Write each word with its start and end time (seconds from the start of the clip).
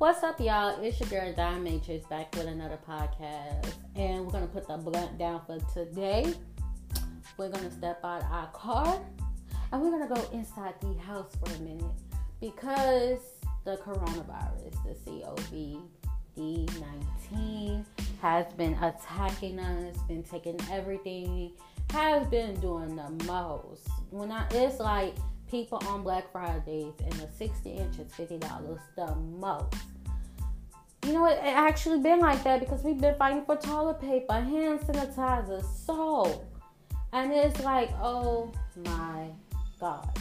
What's 0.00 0.22
up, 0.22 0.40
y'all? 0.40 0.82
It's 0.82 0.98
your 0.98 1.10
girl 1.10 1.30
Diamond 1.34 1.64
Matrix 1.64 2.06
back 2.06 2.34
with 2.34 2.46
another 2.46 2.78
podcast, 2.88 3.70
and 3.94 4.24
we're 4.24 4.32
gonna 4.32 4.46
put 4.46 4.66
the 4.66 4.78
blunt 4.78 5.18
down 5.18 5.42
for 5.44 5.58
today. 5.74 6.32
We're 7.36 7.50
gonna 7.50 7.70
step 7.70 8.02
out 8.02 8.24
our 8.30 8.46
car, 8.54 8.98
and 9.70 9.82
we're 9.82 9.90
gonna 9.90 10.08
go 10.08 10.26
inside 10.30 10.72
the 10.80 10.94
house 11.00 11.36
for 11.36 11.54
a 11.54 11.58
minute 11.58 11.84
because 12.40 13.18
the 13.66 13.76
coronavirus, 13.76 14.72
the 14.84 14.94
COVID 15.04 15.82
19, 16.38 17.84
has 18.22 18.50
been 18.54 18.72
attacking 18.82 19.58
us, 19.58 19.98
been 20.08 20.22
taking 20.22 20.58
everything, 20.72 21.52
has 21.90 22.26
been 22.28 22.58
doing 22.60 22.96
the 22.96 23.10
most. 23.26 23.86
When 24.08 24.32
I, 24.32 24.46
it's 24.52 24.80
like 24.80 25.14
people 25.50 25.82
on 25.86 26.02
Black 26.02 26.30
Fridays 26.30 26.94
and 27.02 27.12
the 27.12 27.28
60 27.36 27.70
inches, 27.70 28.12
$50 28.12 28.78
the 28.96 29.14
most. 29.14 29.74
You 31.04 31.14
know, 31.14 31.26
it, 31.26 31.38
it 31.42 31.56
actually 31.56 32.00
been 32.00 32.20
like 32.20 32.44
that 32.44 32.60
because 32.60 32.82
we've 32.84 33.00
been 33.00 33.16
fighting 33.16 33.44
for 33.44 33.56
toilet 33.56 34.00
paper, 34.00 34.34
hand 34.34 34.80
sanitizer, 34.80 35.64
soap. 35.64 36.44
And 37.12 37.32
it's 37.32 37.60
like, 37.64 37.90
oh 38.00 38.52
my 38.84 39.28
God. 39.80 40.16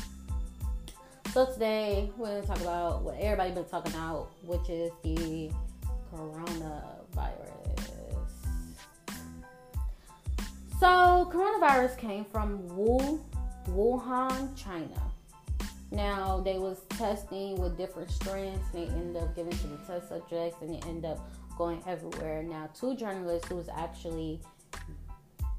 So 1.34 1.46
today 1.46 2.10
we're 2.18 2.42
gonna 2.42 2.48
talk 2.48 2.62
about 2.62 3.04
what 3.04 3.16
everybody 3.20 3.52
been 3.52 3.66
talking 3.66 3.94
about, 3.94 4.32
which 4.44 4.68
is 4.70 4.92
the 5.04 5.52
coronavirus. 6.12 6.90
So 10.80 11.30
coronavirus 11.32 11.98
came 11.98 12.26
from 12.26 12.66
Wu, 12.70 13.24
Wuhan, 13.68 14.56
China. 14.56 15.09
Now 15.92 16.40
they 16.40 16.60
was 16.60 16.82
testing 16.90 17.60
with 17.60 17.78
different 17.78 18.12
strands. 18.12 18.64
They 18.72 18.84
end 18.84 19.18
up 19.18 19.36
giving 19.36 19.54
to 19.54 19.68
the 19.68 19.78
test 19.78 20.10
subjects, 20.10 20.62
and 20.62 20.74
they 20.74 20.88
end 20.88 21.06
up 21.06 21.20
going 21.58 21.82
everywhere. 21.88 22.44
Now, 22.44 22.70
two 22.74 22.96
journalists 22.96 23.48
who 23.48 23.56
was 23.56 23.70
actually 23.70 24.40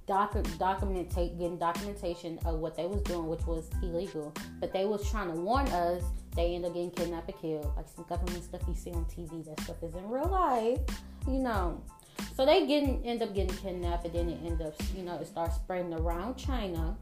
docu- 0.06 0.58
document 0.58 1.14
getting 1.14 1.58
documentation 1.58 2.38
of 2.44 2.60
what 2.60 2.77
they 2.77 2.86
was 2.86 3.02
doing, 3.02 3.27
which 3.27 3.44
was 3.46 3.70
illegal, 3.82 4.32
but 4.60 4.72
they 4.72 4.84
was 4.84 5.08
trying 5.10 5.28
to 5.32 5.41
warn 5.41 5.66
us. 5.69 6.02
They 6.36 6.54
end 6.54 6.64
up 6.64 6.74
getting 6.74 6.92
kidnapped 6.92 7.28
and 7.28 7.41
killed, 7.41 7.72
like 7.76 7.88
some 7.88 8.04
government 8.08 8.44
stuff 8.44 8.62
you 8.69 8.74
see 8.74 8.92
on 8.92 9.04
TV. 9.06 9.44
That 9.44 9.60
stuff 9.60 9.82
is 9.82 9.94
in 9.94 10.08
real 10.08 10.28
life, 10.28 10.78
you 11.26 11.41
know. 11.41 11.82
So 12.36 12.47
they 12.47 12.66
getting 12.66 13.04
end 13.04 13.22
up 13.22 13.34
getting 13.34 13.56
kidnapped, 13.56 14.04
and 14.04 14.14
then 14.14 14.28
it 14.28 14.38
end 14.47 14.62
up, 14.62 14.74
you 14.97 15.02
know, 15.02 15.16
it 15.16 15.26
starts 15.26 15.56
spreading 15.56 15.92
around 15.92 16.36
China, 16.36 16.97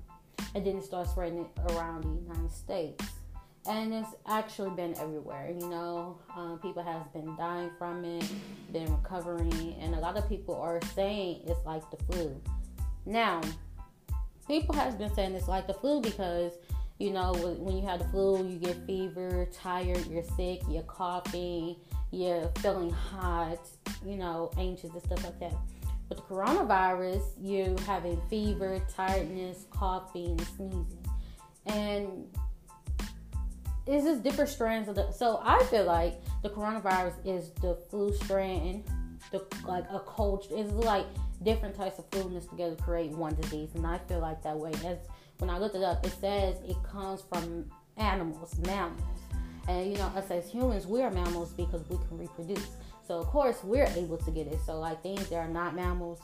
and 0.55 0.65
then 0.65 0.79
it 0.79 0.85
starts 0.85 1.11
spreading 1.11 1.47
around 1.71 2.05
the 2.05 2.23
United 2.23 2.51
States 2.51 3.05
and 3.69 3.93
it's 3.93 4.15
actually 4.27 4.71
been 4.71 4.99
everywhere. 4.99 5.51
You 5.51 5.69
know, 5.69 6.19
um, 6.35 6.59
people 6.61 6.83
has 6.83 7.07
been 7.13 7.37
dying 7.37 7.71
from 7.79 8.05
it, 8.05 8.25
been 8.73 8.91
recovering, 8.91 9.77
and 9.81 9.95
a 9.95 9.99
lot 9.99 10.17
of 10.17 10.29
people 10.29 10.57
are 10.57 10.81
saying 10.95 11.43
it's 11.47 11.65
like 11.67 11.83
the 11.91 11.99
flu. 12.05 12.41
Now, 13.05 13.43
people 14.47 14.75
has 14.75 14.95
been 14.95 15.13
saying 15.15 15.35
it's 15.35 15.49
like 15.49 15.67
the 15.67 15.75
flu 15.75 16.01
because 16.01 16.53
you 16.99 17.11
know 17.11 17.33
when 17.35 17.77
you 17.77 17.87
have 17.87 17.99
the 17.99 18.09
flu, 18.09 18.47
you 18.47 18.59
get 18.59 18.77
fever, 18.87 19.47
tired, 19.53 20.05
you're 20.07 20.25
sick, 20.37 20.63
you're 20.69 20.83
coughing, 20.85 21.77
you're 22.11 22.51
feeling 22.59 22.91
hot, 22.91 23.69
you 24.05 24.17
know, 24.17 24.51
anxious 24.57 24.91
and 24.91 25.03
stuff 25.03 25.23
like 25.25 25.39
that. 25.41 25.55
With 26.09 26.19
the 26.19 26.25
coronavirus, 26.25 27.23
you 27.39 27.77
having 27.87 28.19
fever, 28.31 28.81
tiredness, 28.89 29.67
coughing, 29.71 30.41
sneezing, 30.57 30.87
and 31.67 32.25
it's 33.89 34.05
just 34.05 34.23
different 34.23 34.51
strands 34.51 34.89
of 34.89 34.95
the. 34.95 35.11
So 35.13 35.41
I 35.43 35.63
feel 35.65 35.85
like 35.85 36.21
the 36.43 36.51
coronavirus 36.51 37.15
is 37.25 37.51
the 37.63 37.75
flu 37.89 38.15
strand, 38.15 38.85
the 39.33 39.45
like 39.67 39.85
a 39.91 40.01
cold. 40.01 40.47
It's 40.51 40.71
like 40.73 41.07
different 41.43 41.75
types 41.75 41.99
of 41.99 42.05
flu 42.11 42.29
mixed 42.29 42.51
together 42.51 42.77
to 42.77 42.83
create 42.83 43.11
one 43.13 43.35
disease, 43.35 43.71
and 43.75 43.87
I 43.87 43.99
feel 43.99 44.21
like 44.21 44.43
that 44.43 44.57
way. 44.57 44.73
As 44.85 44.99
when 45.39 45.49
I 45.49 45.59
looked 45.59 45.75
it 45.75 45.83
up, 45.83 46.05
it 46.05 46.13
says 46.21 46.57
it 46.69 46.77
comes 46.83 47.23
from 47.23 47.65
animals, 47.97 48.59
mammals, 48.67 49.01
and 49.69 49.91
you 49.91 49.97
know 49.97 50.07
us 50.15 50.31
as 50.31 50.51
humans, 50.51 50.87
we 50.87 51.01
are 51.01 51.11
mammals 51.11 51.53
because 51.53 51.83
we 51.89 51.97
can 52.09 52.19
reproduce. 52.19 52.69
So 53.07 53.21
of 53.21 53.27
course 53.29 53.65
we're 53.65 53.89
able 53.97 54.19
to 54.19 54.31
get 54.31 54.47
it. 54.49 54.59
So 54.67 54.79
like 54.79 55.03
things 55.03 55.29
that 55.31 55.37
are 55.37 55.49
not 55.49 55.75
mammals 55.75 56.21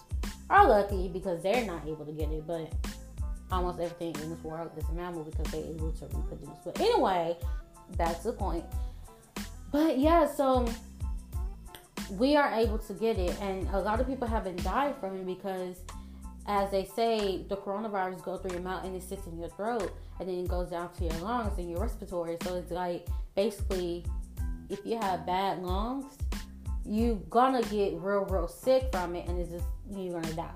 are 0.50 0.68
lucky 0.68 1.08
because 1.08 1.42
they're 1.42 1.64
not 1.64 1.86
able 1.86 2.04
to 2.04 2.12
get 2.12 2.30
it, 2.30 2.46
but 2.46 2.70
almost 3.50 3.80
everything 3.80 4.14
in 4.22 4.30
this 4.30 4.42
world 4.42 4.70
is 4.76 4.84
a 4.88 4.92
mammal 4.92 5.24
because 5.24 5.50
they're 5.52 5.64
able 5.64 5.92
to 5.92 6.06
reproduce. 6.06 6.58
But 6.64 6.80
anyway, 6.80 7.36
that's 7.96 8.24
the 8.24 8.32
point. 8.32 8.64
But 9.72 9.98
yeah, 9.98 10.26
so 10.26 10.68
we 12.10 12.36
are 12.36 12.52
able 12.52 12.78
to 12.78 12.92
get 12.94 13.18
it, 13.18 13.36
and 13.40 13.68
a 13.68 13.80
lot 13.80 14.00
of 14.00 14.06
people 14.06 14.28
haven't 14.28 14.62
died 14.62 14.94
from 15.00 15.16
it 15.16 15.26
because, 15.26 15.78
as 16.46 16.70
they 16.70 16.84
say, 16.84 17.44
the 17.48 17.56
coronavirus 17.56 18.22
goes 18.22 18.40
through 18.40 18.52
your 18.52 18.60
mouth 18.60 18.84
and 18.84 18.94
it 18.94 19.02
sits 19.02 19.26
in 19.26 19.38
your 19.38 19.48
throat, 19.50 19.92
and 20.20 20.28
then 20.28 20.36
it 20.36 20.48
goes 20.48 20.70
down 20.70 20.92
to 20.94 21.04
your 21.04 21.18
lungs 21.18 21.58
and 21.58 21.70
your 21.70 21.80
respiratory. 21.80 22.36
So 22.42 22.56
it's 22.56 22.70
like 22.70 23.06
basically, 23.34 24.04
if 24.68 24.84
you 24.84 24.98
have 25.00 25.26
bad 25.26 25.62
lungs, 25.62 26.16
you're 26.84 27.16
gonna 27.30 27.62
get 27.62 27.94
real, 27.94 28.24
real 28.26 28.48
sick 28.48 28.90
from 28.92 29.16
it, 29.16 29.26
and 29.28 29.40
it's 29.40 29.50
just 29.50 29.66
you're 29.90 30.20
gonna 30.20 30.34
die. 30.34 30.50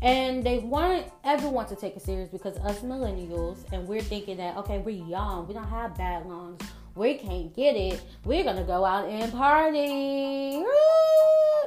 And 0.00 0.44
they 0.44 0.58
want 0.58 1.06
everyone 1.24 1.66
to 1.66 1.76
take 1.76 1.96
it 1.96 2.02
serious 2.02 2.28
because 2.28 2.56
us 2.58 2.80
millennials, 2.80 3.58
and 3.72 3.86
we're 3.88 4.00
thinking 4.00 4.36
that, 4.36 4.56
okay, 4.58 4.78
we're 4.78 5.04
young, 5.04 5.48
we 5.48 5.54
don't 5.54 5.66
have 5.68 5.96
bad 5.96 6.26
lungs, 6.26 6.60
we 6.94 7.14
can't 7.14 7.54
get 7.54 7.74
it, 7.74 8.00
we're 8.24 8.44
gonna 8.44 8.62
go 8.62 8.84
out 8.84 9.08
and 9.08 9.32
party. 9.32 10.62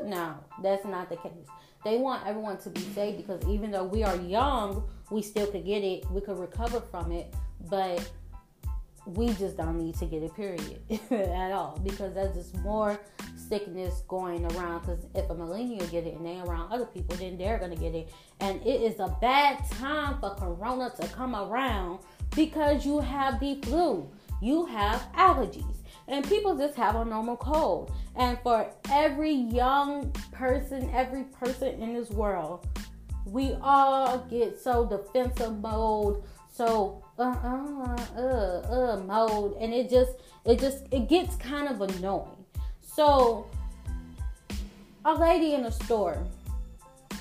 No, 0.03 0.35
that's 0.63 0.85
not 0.85 1.09
the 1.09 1.17
case. 1.17 1.47
They 1.83 1.97
want 1.97 2.25
everyone 2.25 2.57
to 2.59 2.69
be 2.69 2.81
safe 2.95 3.17
because 3.17 3.43
even 3.47 3.69
though 3.69 3.83
we 3.83 4.03
are 4.03 4.15
young, 4.15 4.83
we 5.09 5.21
still 5.21 5.47
could 5.47 5.65
get 5.65 5.83
it, 5.83 6.09
we 6.11 6.21
could 6.21 6.39
recover 6.39 6.79
from 6.79 7.11
it, 7.11 7.33
but 7.69 8.09
we 9.15 9.33
just 9.33 9.57
don't 9.57 9.77
need 9.77 9.95
to 9.95 10.05
get 10.05 10.23
it, 10.23 10.35
period, 10.35 10.79
at 11.11 11.51
all, 11.51 11.79
because 11.83 12.13
that's 12.13 12.35
just 12.35 12.55
more 12.59 12.99
sickness 13.35 14.03
going 14.07 14.45
around. 14.53 14.81
Because 14.81 15.05
if 15.15 15.29
a 15.29 15.35
millennial 15.35 15.85
get 15.87 16.05
it 16.05 16.15
and 16.15 16.25
they 16.25 16.39
around 16.39 16.71
other 16.71 16.85
people, 16.85 17.15
then 17.17 17.37
they're 17.37 17.57
gonna 17.57 17.75
get 17.75 17.93
it, 17.95 18.09
and 18.39 18.61
it 18.61 18.81
is 18.81 18.99
a 18.99 19.15
bad 19.21 19.69
time 19.71 20.19
for 20.19 20.35
Corona 20.35 20.91
to 20.99 21.07
come 21.09 21.35
around 21.35 21.99
because 22.35 22.85
you 22.85 22.99
have 22.99 23.39
the 23.39 23.59
flu, 23.63 24.09
you 24.41 24.65
have 24.65 25.05
allergies, 25.17 25.77
and 26.07 26.27
people 26.27 26.57
just 26.57 26.75
have 26.75 26.95
a 26.95 27.05
normal 27.05 27.37
cold. 27.37 27.91
And 28.15 28.37
for 28.43 28.69
every 28.89 29.31
young 29.31 30.11
person, 30.31 30.89
every 30.93 31.23
person 31.23 31.81
in 31.81 31.93
this 31.93 32.09
world, 32.09 32.67
we 33.25 33.55
all 33.61 34.19
get 34.29 34.59
so 34.59 34.85
defensive 34.85 35.59
mode 35.59 36.23
so 36.51 37.03
uh 37.17 37.23
uh 37.23 38.19
uh 38.19 39.03
mode. 39.05 39.55
And 39.59 39.73
it 39.73 39.89
just 39.89 40.11
it 40.45 40.59
just 40.59 40.85
it 40.91 41.07
gets 41.09 41.35
kind 41.37 41.67
of 41.67 41.81
annoying. 41.81 42.45
So 42.81 43.47
a 45.05 45.13
lady 45.13 45.53
in 45.53 45.63
the 45.63 45.71
store 45.71 46.23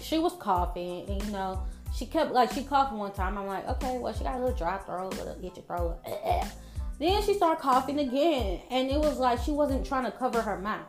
she 0.02 0.18
was 0.18 0.32
coughing 0.34 1.08
and 1.08 1.22
you 1.22 1.30
know 1.30 1.62
she 1.96 2.04
kept 2.04 2.32
like 2.32 2.52
she 2.52 2.62
coughed 2.62 2.92
one 2.92 3.12
time. 3.12 3.38
I'm 3.38 3.46
like 3.46 3.66
okay 3.68 3.98
well 3.98 4.12
she 4.12 4.24
got 4.24 4.36
a 4.36 4.38
little 4.38 4.56
dry 4.56 4.78
throat 4.78 5.16
little 5.16 5.36
itchy 5.42 5.62
throat. 5.62 5.98
Then 6.98 7.22
she 7.22 7.32
started 7.32 7.62
coughing 7.62 7.98
again 7.98 8.60
and 8.70 8.91
it 8.91 8.98
was 8.98 9.18
like 9.18 9.41
she 9.41 9.52
wasn't 9.52 9.86
trying 9.86 10.04
to 10.04 10.10
cover 10.10 10.42
her 10.42 10.58
mouth. 10.58 10.84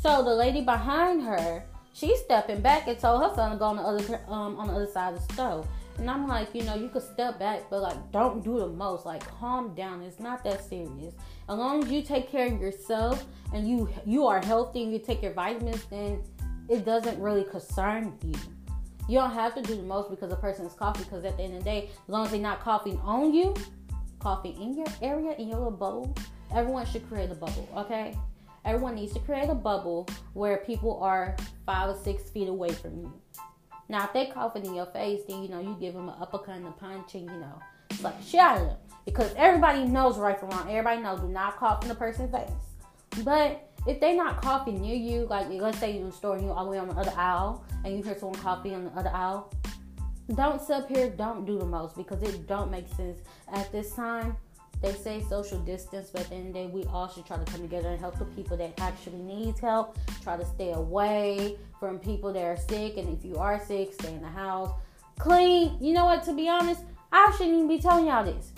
So 0.00 0.22
the 0.24 0.34
lady 0.34 0.62
behind 0.62 1.22
her 1.22 1.64
she's 1.92 2.18
stepping 2.20 2.60
back 2.62 2.86
and 2.86 2.98
told 2.98 3.22
her 3.22 3.34
son 3.34 3.52
to 3.52 3.56
go 3.58 3.66
on 3.66 3.76
the 3.76 3.82
other 3.82 4.20
um 4.28 4.58
on 4.58 4.68
the 4.68 4.74
other 4.74 4.86
side 4.86 5.14
of 5.14 5.26
the 5.26 5.34
stove 5.34 5.68
and 5.98 6.10
I'm 6.10 6.26
like, 6.26 6.54
you 6.54 6.62
know, 6.64 6.74
you 6.74 6.88
could 6.88 7.02
step 7.02 7.38
back, 7.38 7.62
but 7.70 7.80
like, 7.80 8.10
don't 8.10 8.42
do 8.42 8.58
the 8.58 8.66
most. 8.66 9.06
Like, 9.06 9.26
calm 9.38 9.74
down. 9.74 10.02
It's 10.02 10.18
not 10.18 10.42
that 10.44 10.64
serious. 10.68 11.14
As 11.48 11.58
long 11.58 11.84
as 11.84 11.90
you 11.90 12.02
take 12.02 12.30
care 12.30 12.52
of 12.52 12.60
yourself 12.60 13.24
and 13.52 13.68
you 13.68 13.88
you 14.04 14.26
are 14.26 14.44
healthy 14.44 14.82
and 14.82 14.92
you 14.92 14.98
take 14.98 15.22
your 15.22 15.32
vitamins, 15.32 15.84
then 15.86 16.20
it 16.68 16.84
doesn't 16.84 17.20
really 17.20 17.44
concern 17.44 18.18
you. 18.22 18.34
You 19.08 19.18
don't 19.18 19.32
have 19.32 19.54
to 19.54 19.62
do 19.62 19.76
the 19.76 19.82
most 19.82 20.10
because 20.10 20.32
a 20.32 20.36
person 20.36 20.66
is 20.66 20.72
coughing. 20.72 21.04
Because 21.04 21.24
at 21.24 21.36
the 21.36 21.44
end 21.44 21.56
of 21.56 21.64
the 21.64 21.70
day, 21.70 21.90
as 21.92 22.08
long 22.08 22.24
as 22.24 22.32
they're 22.32 22.40
not 22.40 22.60
coughing 22.60 22.98
on 23.00 23.34
you, 23.34 23.54
coughing 24.18 24.60
in 24.60 24.74
your 24.74 24.86
area, 25.02 25.34
in 25.36 25.48
your 25.48 25.58
little 25.58 25.70
bubble, 25.70 26.14
everyone 26.52 26.86
should 26.86 27.06
create 27.08 27.30
a 27.30 27.34
bubble. 27.34 27.68
Okay. 27.76 28.16
Everyone 28.64 28.94
needs 28.94 29.12
to 29.12 29.20
create 29.20 29.50
a 29.50 29.54
bubble 29.54 30.08
where 30.32 30.56
people 30.56 30.98
are 31.02 31.36
five 31.66 31.90
or 31.90 31.98
six 32.02 32.30
feet 32.30 32.48
away 32.48 32.72
from 32.72 32.98
you. 32.98 33.12
Now, 33.88 34.04
if 34.04 34.12
they 34.12 34.26
coughing 34.26 34.64
in 34.64 34.74
your 34.74 34.86
face, 34.86 35.20
then 35.28 35.42
you 35.42 35.48
know 35.48 35.60
you 35.60 35.76
give 35.78 35.94
them 35.94 36.08
an 36.08 36.14
uppercut 36.20 36.56
and 36.56 36.66
a 36.66 36.70
punch, 36.70 37.14
and 37.14 37.30
you 37.30 37.36
know, 37.36 37.60
like 38.02 38.14
shit 38.22 38.40
out 38.40 38.60
of 38.60 38.66
them 38.66 38.76
because 39.04 39.32
everybody 39.36 39.84
knows 39.84 40.18
right 40.18 40.38
from 40.38 40.50
wrong. 40.50 40.68
Everybody 40.68 41.02
knows 41.02 41.20
do 41.20 41.28
not 41.28 41.56
cough 41.56 41.82
in 41.82 41.88
the 41.88 41.94
person's 41.94 42.30
face. 42.30 42.50
But 43.24 43.70
if 43.86 44.00
they 44.00 44.16
not 44.16 44.40
coughing 44.40 44.80
near 44.80 44.96
you, 44.96 45.26
like 45.26 45.48
let's 45.48 45.78
say 45.78 45.92
you're 45.92 46.00
in 46.00 46.10
the 46.10 46.12
store 46.12 46.36
and 46.36 46.44
you're 46.44 46.54
all 46.54 46.64
the 46.64 46.70
way 46.70 46.78
on 46.78 46.88
the 46.88 46.94
other 46.94 47.12
aisle 47.16 47.64
and 47.84 47.96
you 47.96 48.02
hear 48.02 48.18
someone 48.18 48.38
coughing 48.40 48.74
on 48.74 48.84
the 48.84 48.90
other 48.92 49.10
aisle, 49.12 49.52
don't 50.34 50.60
sit 50.60 50.86
here, 50.88 51.10
don't 51.10 51.44
do 51.44 51.58
the 51.58 51.66
most 51.66 51.96
because 51.96 52.22
it 52.22 52.46
don't 52.46 52.70
make 52.70 52.88
sense 52.94 53.20
at 53.52 53.70
this 53.72 53.94
time. 53.94 54.36
They 54.84 54.92
say 54.92 55.24
social 55.28 55.58
distance, 55.60 56.10
but 56.10 56.28
then 56.28 56.52
they 56.52 56.66
we 56.66 56.84
all 56.84 57.08
should 57.08 57.24
try 57.26 57.36
to 57.36 57.50
come 57.50 57.62
together 57.62 57.88
and 57.88 57.98
help 57.98 58.18
the 58.18 58.24
people 58.26 58.56
that 58.58 58.78
actually 58.78 59.18
needs 59.18 59.58
help. 59.58 59.98
Try 60.22 60.36
to 60.36 60.44
stay 60.44 60.72
away 60.72 61.56
from 61.80 61.98
people 61.98 62.32
that 62.34 62.44
are 62.44 62.56
sick, 62.56 62.98
and 62.98 63.08
if 63.16 63.24
you 63.24 63.36
are 63.36 63.58
sick, 63.64 63.94
stay 63.94 64.12
in 64.12 64.20
the 64.20 64.28
house. 64.28 64.70
Clean. 65.18 65.76
You 65.80 65.94
know 65.94 66.04
what? 66.04 66.22
To 66.24 66.34
be 66.34 66.48
honest, 66.48 66.82
I 67.10 67.32
shouldn't 67.32 67.54
even 67.54 67.68
be 67.68 67.78
telling 67.78 68.06
y'all 68.06 68.24
this. 68.24 68.52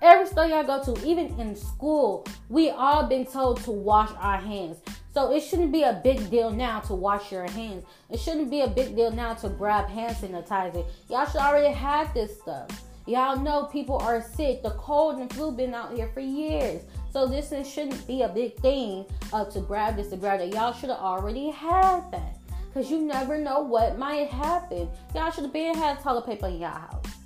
Every 0.00 0.26
store 0.26 0.46
y'all 0.46 0.64
go 0.64 0.82
to, 0.84 1.06
even 1.06 1.38
in 1.40 1.56
school, 1.56 2.24
we 2.48 2.70
all 2.70 3.06
been 3.06 3.26
told 3.26 3.62
to 3.64 3.72
wash 3.72 4.10
our 4.18 4.38
hands. 4.38 4.78
So 5.12 5.32
it 5.34 5.40
shouldn't 5.40 5.72
be 5.72 5.82
a 5.82 6.00
big 6.04 6.30
deal 6.30 6.50
now 6.52 6.78
to 6.80 6.94
wash 6.94 7.32
your 7.32 7.50
hands. 7.50 7.84
It 8.08 8.20
shouldn't 8.20 8.50
be 8.50 8.60
a 8.60 8.68
big 8.68 8.94
deal 8.94 9.10
now 9.10 9.34
to 9.34 9.48
grab 9.48 9.88
hand 9.88 10.16
sanitizer. 10.16 10.86
Y'all 11.10 11.26
should 11.26 11.40
already 11.40 11.74
have 11.74 12.14
this 12.14 12.38
stuff. 12.40 12.70
Y'all 13.08 13.38
know 13.38 13.64
people 13.64 13.96
are 13.96 14.20
sick. 14.20 14.62
The 14.62 14.72
cold 14.72 15.18
and 15.18 15.32
flu 15.32 15.50
been 15.50 15.72
out 15.72 15.94
here 15.94 16.10
for 16.12 16.20
years. 16.20 16.82
So 17.10 17.26
this 17.26 17.52
is, 17.52 17.66
shouldn't 17.66 18.06
be 18.06 18.20
a 18.20 18.28
big 18.28 18.56
thing 18.60 19.06
uh, 19.32 19.46
to 19.46 19.60
grab 19.62 19.96
this, 19.96 20.08
to 20.08 20.18
grab 20.18 20.40
that. 20.40 20.52
Y'all 20.52 20.74
should 20.74 20.90
have 20.90 20.98
already 20.98 21.50
had 21.50 22.10
that. 22.12 22.36
Because 22.66 22.90
you 22.90 23.00
never 23.00 23.38
know 23.38 23.60
what 23.60 23.98
might 23.98 24.28
happen. 24.28 24.90
Y'all 25.14 25.30
should 25.30 25.44
have 25.44 25.54
been 25.54 25.74
had 25.74 26.00
toilet 26.00 26.26
paper 26.26 26.48
in 26.48 26.58
y'all 26.58 26.68
house 26.68 27.17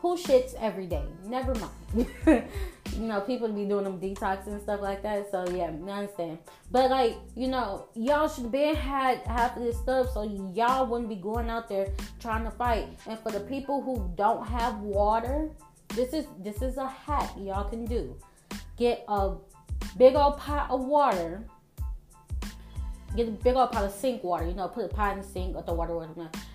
who 0.00 0.16
shits 0.16 0.54
every 0.60 0.86
day? 0.86 1.04
Never 1.24 1.54
mind. 1.54 2.06
you 2.96 3.06
know, 3.06 3.20
people 3.20 3.48
be 3.48 3.64
doing 3.64 3.84
them 3.84 4.00
detox 4.00 4.46
and 4.46 4.60
stuff 4.62 4.80
like 4.80 5.02
that. 5.02 5.30
So 5.30 5.44
yeah, 5.48 5.64
I 5.64 5.98
understand. 5.98 6.38
But 6.70 6.90
like, 6.90 7.16
you 7.34 7.48
know, 7.48 7.88
y'all 7.94 8.28
should 8.28 8.52
be 8.52 8.74
had 8.74 9.18
half 9.26 9.56
of 9.56 9.62
this 9.62 9.76
stuff 9.78 10.12
so 10.12 10.22
y'all 10.54 10.86
wouldn't 10.86 11.08
be 11.08 11.16
going 11.16 11.50
out 11.50 11.68
there 11.68 11.88
trying 12.20 12.44
to 12.44 12.50
fight. 12.50 12.88
And 13.06 13.18
for 13.18 13.32
the 13.32 13.40
people 13.40 13.82
who 13.82 14.10
don't 14.16 14.46
have 14.46 14.78
water, 14.78 15.50
this 15.94 16.12
is 16.12 16.26
this 16.38 16.62
is 16.62 16.76
a 16.76 16.86
hack 16.86 17.30
y'all 17.36 17.68
can 17.68 17.84
do. 17.84 18.16
Get 18.76 19.04
a 19.08 19.34
big 19.96 20.14
old 20.14 20.38
pot 20.38 20.70
of 20.70 20.84
water. 20.84 21.44
Get 23.16 23.26
a 23.26 23.32
big 23.32 23.56
old 23.56 23.72
pot 23.72 23.84
of 23.84 23.90
sink 23.90 24.22
water, 24.22 24.46
you 24.46 24.54
know, 24.54 24.68
put 24.68 24.84
a 24.84 24.88
pot 24.88 25.14
in 25.16 25.22
the 25.22 25.26
sink 25.26 25.56
or 25.56 25.62
the 25.62 25.72
water, 25.72 25.98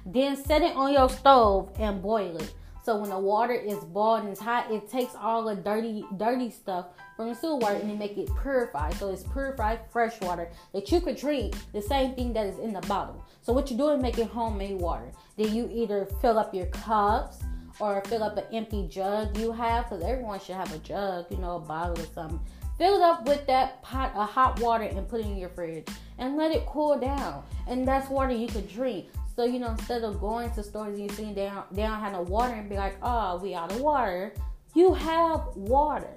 then 0.05 0.37
set 0.37 0.61
it 0.61 0.75
on 0.75 0.93
your 0.93 1.09
stove 1.09 1.71
and 1.79 2.01
boil 2.01 2.37
it 2.37 2.53
so 2.83 2.97
when 2.97 3.09
the 3.09 3.17
water 3.17 3.53
is 3.53 3.77
boiled 3.85 4.23
and 4.23 4.29
it's 4.29 4.41
hot, 4.41 4.69
it 4.69 4.89
takes 4.91 5.15
all 5.15 5.43
the 5.43 5.55
dirty, 5.55 6.03
dirty 6.17 6.51
stuff 6.51 6.87
from 7.15 7.29
the 7.29 7.35
sewer 7.35 7.55
water 7.55 7.75
and 7.75 7.89
it 7.89 7.97
make 7.97 8.17
it 8.17 8.29
purified. 8.41 8.93
So 8.95 9.09
it's 9.09 9.23
purified 9.23 9.79
fresh 9.89 10.19
water 10.19 10.49
that 10.73 10.91
you 10.91 10.99
could 10.99 11.15
drink. 11.15 11.55
The 11.71 11.81
same 11.81 12.13
thing 12.13 12.33
that 12.33 12.45
is 12.45 12.59
in 12.59 12.73
the 12.73 12.81
bottle. 12.81 13.25
So 13.41 13.53
what 13.53 13.71
you 13.71 13.77
do 13.77 13.89
is 13.91 14.01
make 14.01 14.17
it 14.17 14.27
homemade 14.27 14.79
water. 14.79 15.13
Then 15.37 15.55
you 15.55 15.69
either 15.71 16.05
fill 16.21 16.37
up 16.37 16.53
your 16.53 16.65
cups 16.67 17.39
or 17.79 18.03
fill 18.05 18.21
up 18.21 18.37
an 18.37 18.43
empty 18.51 18.85
jug 18.89 19.37
you 19.37 19.51
have, 19.53 19.89
because 19.89 20.03
everyone 20.03 20.39
should 20.41 20.55
have 20.55 20.73
a 20.75 20.79
jug, 20.79 21.25
you 21.31 21.37
know, 21.37 21.55
a 21.55 21.59
bottle 21.59 21.97
or 21.99 22.07
something. 22.13 22.39
Fill 22.77 22.97
it 22.97 23.01
up 23.01 23.25
with 23.25 23.47
that 23.47 23.81
pot 23.81 24.13
of 24.13 24.29
hot 24.29 24.59
water 24.59 24.83
and 24.83 25.07
put 25.07 25.21
it 25.21 25.25
in 25.25 25.37
your 25.37 25.49
fridge 25.49 25.87
and 26.17 26.35
let 26.35 26.51
it 26.51 26.65
cool 26.65 26.99
down. 26.99 27.43
And 27.67 27.87
that's 27.87 28.09
water 28.09 28.33
you 28.33 28.47
could 28.47 28.67
drink. 28.67 29.07
So 29.35 29.45
you 29.45 29.59
know, 29.59 29.71
instead 29.71 30.03
of 30.03 30.19
going 30.19 30.51
to 30.51 30.63
stores 30.63 30.99
and 30.99 31.09
you 31.09 31.15
see 31.15 31.33
they 31.33 31.45
don't, 31.45 31.73
they 31.73 31.81
don't 31.81 31.99
have 31.99 32.13
no 32.13 32.21
water 32.21 32.53
and 32.53 32.69
be 32.69 32.75
like, 32.75 32.97
oh, 33.01 33.37
we 33.37 33.55
out 33.55 33.71
of 33.71 33.81
water, 33.81 34.33
you 34.75 34.93
have 34.93 35.41
water. 35.55 36.15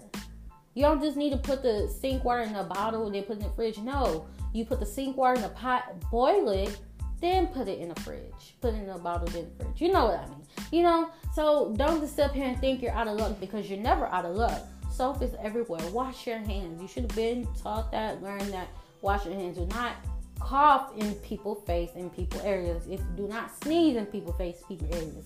You 0.74 0.82
don't 0.82 1.00
just 1.00 1.16
need 1.16 1.30
to 1.30 1.38
put 1.38 1.62
the 1.62 1.88
sink 1.88 2.24
water 2.24 2.42
in 2.42 2.54
a 2.54 2.64
bottle 2.64 3.06
and 3.06 3.14
then 3.14 3.22
put 3.22 3.38
it 3.38 3.42
in 3.42 3.48
the 3.48 3.54
fridge. 3.54 3.78
No, 3.78 4.26
you 4.52 4.66
put 4.66 4.80
the 4.80 4.86
sink 4.86 5.16
water 5.16 5.38
in 5.38 5.44
a 5.44 5.48
pot, 5.48 5.98
boil 6.10 6.50
it, 6.50 6.78
then 7.20 7.46
put 7.46 7.66
it 7.66 7.78
in 7.78 7.88
the 7.88 8.00
fridge. 8.02 8.56
Put 8.60 8.74
it 8.74 8.82
in 8.82 8.90
a 8.90 8.98
bottle, 8.98 9.26
then 9.28 9.50
the 9.56 9.64
fridge. 9.64 9.80
You 9.80 9.92
know 9.92 10.04
what 10.04 10.20
I 10.20 10.26
mean? 10.26 10.42
You 10.70 10.82
know, 10.82 11.10
so 11.34 11.74
don't 11.76 12.00
just 12.00 12.16
sit 12.16 12.32
here 12.32 12.44
and 12.44 12.60
think 12.60 12.82
you're 12.82 12.92
out 12.92 13.08
of 13.08 13.16
luck 13.18 13.40
because 13.40 13.70
you're 13.70 13.80
never 13.80 14.06
out 14.06 14.26
of 14.26 14.36
luck. 14.36 14.62
Soap 14.90 15.22
is 15.22 15.34
everywhere. 15.42 15.80
Wash 15.90 16.26
your 16.26 16.38
hands. 16.38 16.80
You 16.80 16.88
should 16.88 17.04
have 17.04 17.16
been 17.16 17.48
taught 17.62 17.90
that, 17.92 18.22
learned 18.22 18.52
that. 18.52 18.68
Wash 19.00 19.24
your 19.24 19.34
hands. 19.34 19.56
Do 19.56 19.66
not 19.66 19.92
cough 20.38 20.92
in 20.96 21.14
people 21.16 21.54
face 21.54 21.90
in 21.94 22.10
people 22.10 22.40
areas. 22.42 22.86
If 22.88 23.00
do 23.16 23.26
not 23.28 23.50
sneeze 23.62 23.96
in 23.96 24.06
people 24.06 24.32
face 24.34 24.62
people 24.68 24.88
areas. 24.92 25.24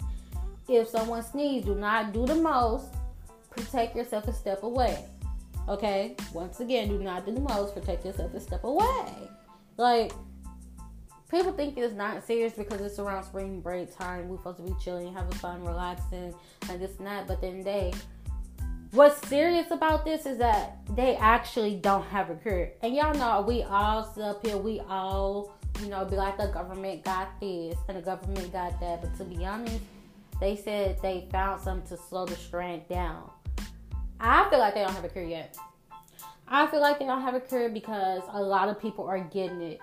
If 0.68 0.88
someone 0.88 1.22
sneezes, 1.22 1.66
do 1.66 1.74
not 1.74 2.12
do 2.12 2.26
the 2.26 2.36
most. 2.36 2.94
Protect 3.50 3.96
yourself 3.96 4.28
a 4.28 4.32
step 4.32 4.62
away. 4.62 5.04
Okay? 5.68 6.16
Once 6.32 6.60
again, 6.60 6.88
do 6.88 6.98
not 6.98 7.26
do 7.26 7.32
the 7.32 7.40
most. 7.40 7.74
Protect 7.74 8.04
yourself 8.04 8.32
a 8.34 8.40
step 8.40 8.64
away. 8.64 9.12
Like 9.76 10.12
people 11.30 11.52
think 11.52 11.76
it's 11.76 11.94
not 11.94 12.24
serious 12.26 12.52
because 12.52 12.80
it's 12.80 12.98
around 12.98 13.24
spring 13.24 13.60
break 13.60 13.96
time. 13.96 14.28
We're 14.28 14.36
supposed 14.38 14.58
to 14.58 14.64
be 14.64 14.74
chilling, 14.82 15.12
having 15.12 15.32
fun, 15.32 15.64
relaxing, 15.64 16.34
and 16.68 16.80
this 16.80 16.96
and 16.98 17.06
that. 17.06 17.26
But 17.26 17.40
then 17.40 17.62
they 17.62 17.92
What's 18.92 19.24
serious 19.28 19.70
about 19.70 20.04
this 20.04 20.26
is 20.26 20.38
that 20.38 20.78
they 20.96 21.14
actually 21.14 21.76
don't 21.76 22.04
have 22.06 22.28
a 22.28 22.34
cure. 22.34 22.70
And 22.82 22.92
y'all 22.92 23.14
know 23.14 23.40
we 23.46 23.62
all 23.62 24.02
sit 24.02 24.24
up 24.24 24.44
here, 24.44 24.56
we 24.56 24.80
all, 24.80 25.54
you 25.80 25.86
know, 25.86 26.04
be 26.04 26.16
like 26.16 26.36
the 26.36 26.48
government 26.48 27.04
got 27.04 27.38
this 27.38 27.76
and 27.86 27.96
the 27.96 28.02
government 28.02 28.52
got 28.52 28.80
that. 28.80 29.00
But 29.00 29.16
to 29.18 29.24
be 29.24 29.46
honest, 29.46 29.78
they 30.40 30.56
said 30.56 31.00
they 31.02 31.28
found 31.30 31.62
something 31.62 31.96
to 31.96 32.02
slow 32.02 32.26
the 32.26 32.34
strand 32.34 32.88
down. 32.88 33.30
I 34.18 34.50
feel 34.50 34.58
like 34.58 34.74
they 34.74 34.82
don't 34.82 34.92
have 34.92 35.04
a 35.04 35.08
cure 35.08 35.22
yet. 35.22 35.56
I 36.48 36.66
feel 36.66 36.80
like 36.80 36.98
they 36.98 37.06
don't 37.06 37.22
have 37.22 37.34
a 37.34 37.40
cure 37.40 37.68
because 37.68 38.22
a 38.32 38.42
lot 38.42 38.68
of 38.68 38.80
people 38.80 39.04
are 39.04 39.20
getting 39.20 39.62
it. 39.62 39.78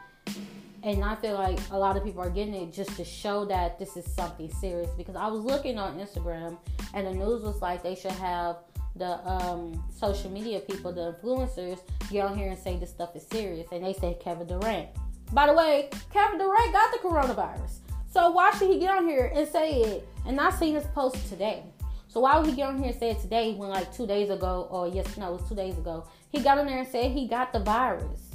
And 0.83 1.01
I 1.01 1.15
feel 1.15 1.35
like 1.35 1.59
a 1.71 1.77
lot 1.77 1.95
of 1.95 2.03
people 2.03 2.21
are 2.21 2.29
getting 2.29 2.55
it 2.55 2.73
just 2.73 2.97
to 2.97 3.05
show 3.05 3.45
that 3.45 3.79
this 3.79 3.95
is 3.95 4.05
something 4.05 4.51
serious. 4.55 4.89
Because 4.97 5.15
I 5.15 5.27
was 5.27 5.45
looking 5.45 5.77
on 5.77 5.97
Instagram 5.97 6.57
and 6.93 7.07
the 7.07 7.13
news 7.13 7.43
was 7.43 7.61
like 7.61 7.83
they 7.83 7.95
should 7.95 8.11
have 8.11 8.57
the 8.97 9.25
um, 9.27 9.83
social 9.95 10.29
media 10.31 10.59
people, 10.59 10.91
the 10.91 11.13
influencers, 11.13 11.79
get 12.09 12.25
on 12.25 12.37
here 12.37 12.49
and 12.49 12.57
say 12.57 12.77
this 12.77 12.89
stuff 12.89 13.15
is 13.15 13.25
serious. 13.27 13.67
And 13.71 13.83
they 13.83 13.93
say 13.93 14.17
Kevin 14.19 14.47
Durant. 14.47 14.89
By 15.31 15.47
the 15.47 15.53
way, 15.53 15.89
Kevin 16.11 16.37
Durant 16.37 16.73
got 16.73 16.91
the 16.91 16.99
coronavirus. 16.99 17.79
So 18.11 18.31
why 18.31 18.51
should 18.51 18.69
he 18.71 18.79
get 18.79 18.91
on 18.91 19.07
here 19.07 19.31
and 19.35 19.47
say 19.47 19.81
it? 19.81 20.09
And 20.25 20.39
I 20.39 20.49
seen 20.51 20.73
this 20.73 20.87
post 20.93 21.27
today. 21.29 21.63
So 22.07 22.21
why 22.21 22.37
would 22.37 22.49
he 22.49 22.55
get 22.55 22.69
on 22.69 22.77
here 22.77 22.87
and 22.87 22.99
say 22.99 23.11
it 23.11 23.19
today 23.19 23.53
when 23.53 23.69
like 23.69 23.93
two 23.93 24.07
days 24.07 24.29
ago, 24.29 24.67
or 24.71 24.87
yes, 24.87 25.17
no, 25.17 25.29
it 25.29 25.41
was 25.41 25.49
two 25.49 25.55
days 25.55 25.77
ago, 25.77 26.07
he 26.29 26.39
got 26.39 26.57
on 26.57 26.65
there 26.65 26.79
and 26.79 26.87
said 26.87 27.11
he 27.11 27.27
got 27.27 27.53
the 27.53 27.59
virus. 27.59 28.31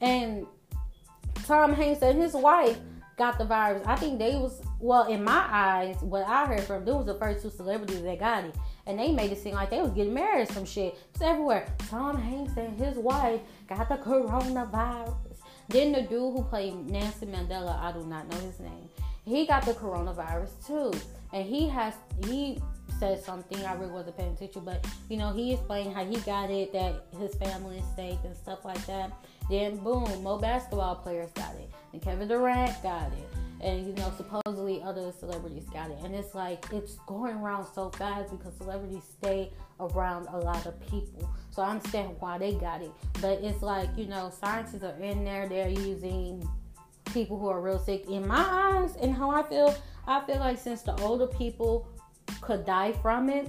And 0.00 0.46
Tom 1.44 1.72
Hanks 1.72 2.02
and 2.02 2.20
his 2.20 2.34
wife 2.34 2.78
got 3.16 3.38
the 3.38 3.44
virus. 3.44 3.82
I 3.86 3.96
think 3.96 4.18
they 4.18 4.36
was 4.36 4.62
well 4.78 5.08
in 5.08 5.24
my 5.24 5.46
eyes, 5.50 5.96
what 6.02 6.26
I 6.26 6.46
heard 6.46 6.60
from 6.60 6.84
them 6.84 6.96
was 6.96 7.06
the 7.06 7.14
first 7.14 7.42
two 7.42 7.50
celebrities 7.50 8.02
that 8.02 8.18
got 8.20 8.44
it 8.44 8.54
and 8.86 8.98
they 8.98 9.10
made 9.12 9.32
it 9.32 9.38
seem 9.38 9.54
like 9.54 9.70
they 9.70 9.80
was 9.80 9.92
getting 9.92 10.14
married 10.14 10.48
or 10.48 10.52
some 10.52 10.64
shit. 10.64 10.98
It's 11.12 11.22
everywhere. 11.22 11.66
Tom 11.88 12.16
Hanks 12.16 12.56
and 12.56 12.78
his 12.78 12.96
wife 12.96 13.40
got 13.68 13.88
the 13.88 13.96
coronavirus. 13.96 15.14
Then 15.68 15.92
the 15.92 16.02
dude 16.02 16.36
who 16.36 16.44
played 16.44 16.74
Nelson 16.88 17.32
Mandela, 17.32 17.78
I 17.80 17.92
do 17.92 18.04
not 18.04 18.28
know 18.30 18.38
his 18.38 18.60
name. 18.60 18.88
He 19.24 19.46
got 19.46 19.64
the 19.64 19.72
coronavirus 19.72 20.66
too, 20.66 20.92
and 21.32 21.44
he 21.44 21.68
has 21.68 21.94
he 22.28 22.60
said 22.98 23.22
something 23.22 23.64
I 23.64 23.74
really 23.74 23.92
wasn't 23.92 24.16
paying 24.16 24.32
attention, 24.32 24.64
but 24.64 24.86
you 25.08 25.16
know 25.16 25.32
he 25.32 25.52
explained 25.52 25.94
how 25.94 26.04
he 26.04 26.16
got 26.20 26.50
it, 26.50 26.72
that 26.72 27.06
his 27.18 27.34
family 27.36 27.78
is 27.78 27.84
safe 27.94 28.18
and 28.24 28.36
stuff 28.36 28.64
like 28.64 28.84
that. 28.86 29.12
Then 29.50 29.76
boom, 29.76 30.22
more 30.22 30.38
basketball 30.38 30.96
players 30.96 31.30
got 31.32 31.54
it, 31.56 31.70
and 31.92 32.02
Kevin 32.02 32.28
Durant 32.28 32.82
got 32.82 33.12
it 33.12 33.28
and 33.62 33.86
you 33.86 33.94
know 33.94 34.12
supposedly 34.16 34.82
other 34.82 35.12
celebrities 35.18 35.64
got 35.72 35.90
it. 35.90 35.98
And 36.04 36.14
it's 36.14 36.34
like 36.34 36.66
it's 36.72 36.96
going 37.06 37.36
around 37.36 37.66
so 37.74 37.90
fast 37.90 38.30
because 38.30 38.54
celebrities 38.56 39.02
stay 39.18 39.50
around 39.80 40.26
a 40.28 40.38
lot 40.38 40.66
of 40.66 40.78
people. 40.88 41.30
So 41.50 41.62
i 41.62 41.70
understand 41.70 42.14
why 42.20 42.36
they 42.36 42.52
got 42.52 42.82
it 42.82 42.90
but 43.22 43.40
it's 43.42 43.62
like 43.62 43.88
you 43.96 44.06
know 44.06 44.30
scientists 44.30 44.84
are 44.84 45.02
in 45.02 45.24
there 45.24 45.48
they're 45.48 45.70
using 45.70 46.46
people 47.14 47.38
who 47.38 47.48
are 47.48 47.62
real 47.62 47.78
sick. 47.78 48.04
In 48.10 48.28
my 48.28 48.44
eyes 48.46 48.94
and 49.00 49.14
how 49.14 49.30
i 49.30 49.42
feel 49.42 49.74
i 50.06 50.20
feel 50.26 50.38
like 50.38 50.58
since 50.58 50.82
the 50.82 50.94
older 51.00 51.26
people 51.26 51.88
could 52.40 52.64
die 52.64 52.92
from 52.92 53.28
it 53.28 53.48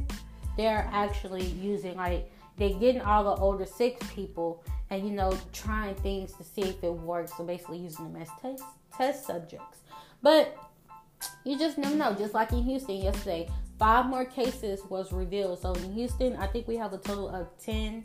they're 0.55 0.89
actually 0.91 1.45
using 1.45 1.95
like 1.97 2.31
they're 2.57 2.77
getting 2.79 3.01
all 3.01 3.23
the 3.23 3.41
older 3.41 3.65
sick 3.65 3.99
people 4.09 4.63
and 4.89 5.07
you 5.07 5.11
know 5.11 5.37
trying 5.53 5.95
things 5.95 6.33
to 6.33 6.43
see 6.43 6.61
if 6.61 6.83
it 6.83 6.93
works 6.93 7.31
so 7.37 7.43
basically 7.43 7.77
using 7.77 8.11
them 8.11 8.21
as 8.21 8.29
test 8.41 8.63
test 8.97 9.25
subjects 9.25 9.79
but 10.21 10.57
you 11.43 11.57
just 11.57 11.77
never 11.77 11.95
know. 11.95 12.13
Just 12.13 12.33
like 12.33 12.51
in 12.51 12.63
Houston 12.63 12.97
yesterday, 12.97 13.49
five 13.79 14.05
more 14.05 14.25
cases 14.25 14.81
was 14.89 15.11
revealed. 15.11 15.59
So 15.59 15.73
in 15.73 15.93
Houston, 15.93 16.35
I 16.37 16.47
think 16.47 16.67
we 16.67 16.75
have 16.77 16.93
a 16.93 16.97
total 16.97 17.29
of 17.29 17.47
10 17.59 18.03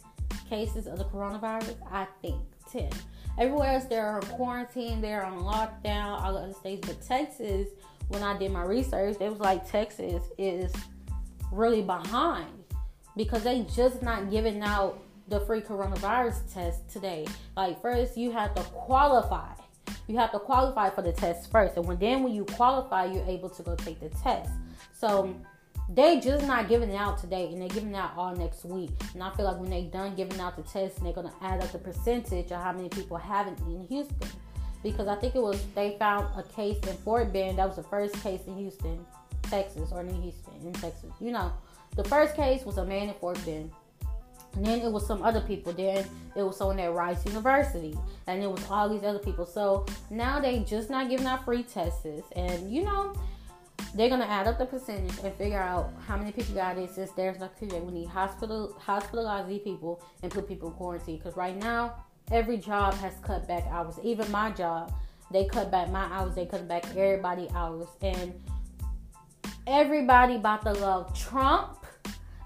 cases 0.49 0.87
of 0.87 0.99
the 0.99 1.05
coronavirus. 1.05 1.75
I 1.91 2.07
think 2.21 2.37
10. 2.71 2.91
Everywhere 3.38 3.73
else, 3.73 3.85
they're 3.85 4.17
on 4.17 4.23
quarantine, 4.23 5.00
they're 5.00 5.25
on 5.25 5.41
lockdown, 5.41 6.21
all 6.21 6.35
the 6.35 6.41
other 6.41 6.52
states. 6.52 6.87
But 6.87 7.00
Texas, 7.00 7.69
when 8.12 8.23
I 8.23 8.38
did 8.38 8.50
my 8.52 8.62
research, 8.62 9.16
it 9.21 9.31
was 9.31 9.40
like 9.40 9.69
Texas 9.71 10.23
is 10.38 10.73
really 11.50 11.83
behind 11.83 12.64
because 13.16 13.42
they 13.42 13.66
just 13.75 14.02
not 14.02 14.31
giving 14.31 14.62
out 14.62 14.99
the 15.28 15.40
free 15.40 15.61
coronavirus 15.61 16.52
test 16.52 16.88
today. 16.90 17.26
Like 17.57 17.81
first, 17.81 18.16
you 18.16 18.31
have 18.33 18.54
to 18.54 18.62
qualify 18.62 19.52
you 20.07 20.19
have 20.19 20.33
to 20.33 20.38
qualify 20.38 20.90
for 20.90 21.02
the 21.02 21.12
test 21.12 21.50
first. 21.50 21.76
And 21.76 21.87
when 21.87 21.99
then 21.99 22.23
when 22.23 22.35
you 22.35 22.45
qualify, 22.45 23.07
you're 23.07 23.25
able 23.25 23.49
to 23.50 23.62
go 23.62 23.75
take 23.76 24.00
the 24.00 24.09
test. 24.11 24.50
So 24.92 25.35
they 25.88 26.21
just 26.21 26.47
not 26.47 26.69
giving 26.69 26.90
it 26.90 26.97
out 26.97 27.19
today 27.19 27.49
and 27.49 27.61
they're 27.61 27.69
giving 27.69 27.90
it 27.90 27.97
out 27.97 28.12
all 28.16 28.35
next 28.35 28.64
week. 28.64 28.90
And 29.14 29.23
I 29.23 29.35
feel 29.35 29.47
like 29.47 29.59
when 29.59 29.71
they 29.71 29.85
done 29.85 30.14
giving 30.14 30.40
out 30.40 30.57
the 30.57 30.62
test, 30.62 31.02
they're 31.02 31.12
gonna 31.12 31.33
add 31.40 31.62
up 31.62 31.73
the 31.73 31.78
percentage 31.78 32.52
of 32.52 32.62
how 32.62 32.73
many 32.73 32.88
people 32.88 33.16
have 33.16 33.47
it 33.47 33.59
in 33.61 33.87
Houston. 33.88 34.28
Because 34.83 35.09
I 35.09 35.15
think 35.17 35.35
it 35.35 35.43
was 35.43 35.62
they 35.75 35.97
found 35.99 36.27
a 36.37 36.43
case 36.43 36.79
in 36.89 36.97
Fort 36.99 37.33
Bend. 37.33 37.59
That 37.59 37.69
was 37.69 37.77
the 37.77 37.83
first 37.85 38.15
case 38.23 38.41
in 38.47 38.57
Houston, 38.57 39.05
Texas, 39.43 39.91
or 39.93 40.01
in 40.01 40.23
Houston, 40.23 40.55
in 40.65 40.73
Texas. 40.73 41.11
You 41.21 41.33
know, 41.33 41.53
the 41.97 42.05
first 42.05 42.35
case 42.35 42.65
was 42.65 42.79
a 42.79 42.85
man 42.85 43.09
in 43.09 43.15
Fort 43.15 43.43
Bend. 43.45 43.71
And 44.55 44.67
then 44.67 44.81
it 44.81 44.93
was 44.93 45.07
some 45.07 45.23
other 45.23 45.41
people. 45.41 45.73
Then 45.73 46.07
it 46.37 46.43
was 46.43 46.57
someone 46.57 46.79
at 46.79 46.93
Rice 46.93 47.25
University. 47.25 47.97
And 48.27 48.43
it 48.43 48.51
was 48.51 48.62
all 48.71 48.89
these 48.89 49.03
other 49.03 49.19
people. 49.19 49.47
So 49.47 49.87
now 50.11 50.41
they 50.41 50.61
just 50.61 50.91
not 50.91 51.09
giving 51.09 51.27
out 51.27 51.45
free 51.45 51.62
tests. 51.62 52.07
And 52.37 52.73
you 52.73 52.85
know, 52.85 53.15
they're 53.95 54.09
gonna 54.09 54.25
add 54.25 54.47
up 54.47 54.59
the 54.59 54.67
percentage 54.67 55.19
and 55.23 55.35
figure 55.35 55.59
out 55.59 55.93
how 56.07 56.17
many 56.17 56.33
people 56.33 56.55
got 56.55 56.79
it 56.79 56.91
since 56.91 57.11
there's 57.12 57.39
no 57.39 57.49
clear. 57.49 57.81
We 57.81 57.93
need 57.93 58.09
hospital 58.09 58.77
hospitalize 58.85 59.49
these 59.49 59.62
people 59.62 60.03
and 60.23 60.31
put 60.31 60.49
people 60.49 60.69
in 60.69 60.75
quarantine. 60.75 61.19
Because 61.19 61.37
right 61.37 61.57
now, 61.57 61.95
every 62.31 62.59
job 62.59 62.95
has 62.95 63.14
cut 63.23 63.47
back 63.49 63.64
hours. 63.71 63.99
Even 64.02 64.31
my 64.31 64.50
job, 64.50 64.93
they 65.31 65.47
cut 65.47 65.71
back 65.71 65.91
my 65.91 66.05
hours. 66.05 66.35
They 66.35 66.47
cut 66.47 66.69
back 66.69 66.85
everybody 66.97 67.49
hours. 67.55 67.88
And 68.00 68.33
everybody 69.67 70.37
about 70.37 70.62
to 70.62 70.73
love 70.73 71.19
Trump. 71.19 71.87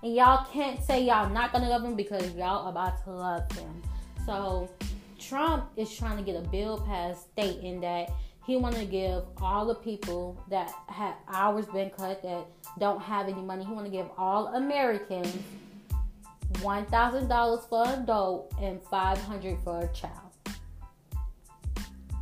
And 0.03 0.15
y'all 0.15 0.47
can't 0.53 0.83
say 0.83 1.05
y'all 1.05 1.31
not 1.31 1.53
gonna 1.53 1.69
love 1.69 1.85
him 1.85 1.97
because 1.97 2.35
y'all 2.35 2.69
about 2.69 3.03
to 3.05 3.11
love 3.11 3.51
him. 3.53 3.83
So 4.25 4.69
Trump 5.19 5.71
is 5.77 5.93
trying 5.95 6.17
to 6.19 6.23
get 6.23 6.37
a 6.37 6.47
bill 6.49 6.79
passed 6.79 7.31
stating 7.33 7.81
that 7.81 8.11
he 8.47 8.57
want 8.57 8.77
to 8.77 8.85
give 8.85 9.25
all 9.39 9.67
the 9.67 9.75
people 9.75 10.41
that 10.51 10.73
have 10.87 11.17
hours 11.29 11.67
been 11.67 11.91
cut 11.91 12.23
that 12.23 12.47
don't 12.79 13.03
have 13.03 13.29
any 13.29 13.43
money. 13.43 13.65
He 13.65 13.73
want 13.73 13.87
to 13.87 13.91
give 13.91 14.09
all 14.17 14.49
Americans 14.55 15.37
one 16.63 16.87
thousand 16.87 17.29
dollars 17.29 17.65
for 17.69 17.87
an 17.87 18.03
adult 18.03 18.55
and 18.61 18.83
five 18.85 19.19
hundred 19.19 19.59
for 19.65 19.81
a 19.81 19.89
child. 19.89 20.31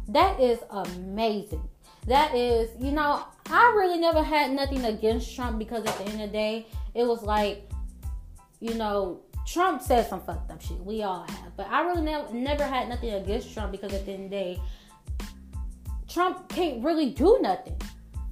That 0.08 0.38
is 0.40 0.58
amazing. 0.70 1.68
That 2.06 2.34
is, 2.34 2.70
you 2.78 2.92
know, 2.92 3.24
I 3.50 3.72
really 3.76 3.98
never 3.98 4.22
had 4.22 4.52
nothing 4.52 4.84
against 4.84 5.34
Trump 5.34 5.58
because 5.58 5.86
at 5.86 5.96
the 5.98 6.04
end 6.04 6.20
of 6.20 6.28
the 6.28 6.32
day, 6.32 6.66
it 6.94 7.04
was 7.04 7.22
like, 7.22 7.70
you 8.60 8.74
know, 8.74 9.22
Trump 9.46 9.80
said 9.80 10.08
some 10.08 10.20
fucked 10.20 10.50
up 10.50 10.60
shit. 10.60 10.78
We 10.80 11.02
all 11.02 11.26
have, 11.26 11.56
but 11.56 11.66
I 11.68 11.82
really 11.82 12.02
never 12.02 12.32
never 12.32 12.64
had 12.64 12.88
nothing 12.88 13.14
against 13.14 13.52
Trump 13.54 13.72
because 13.72 13.92
at 13.92 14.04
the 14.04 14.12
end 14.12 14.24
of 14.24 14.30
the 14.30 14.36
day, 14.36 14.62
Trump 16.08 16.48
can't 16.48 16.84
really 16.84 17.10
do 17.10 17.38
nothing. 17.40 17.80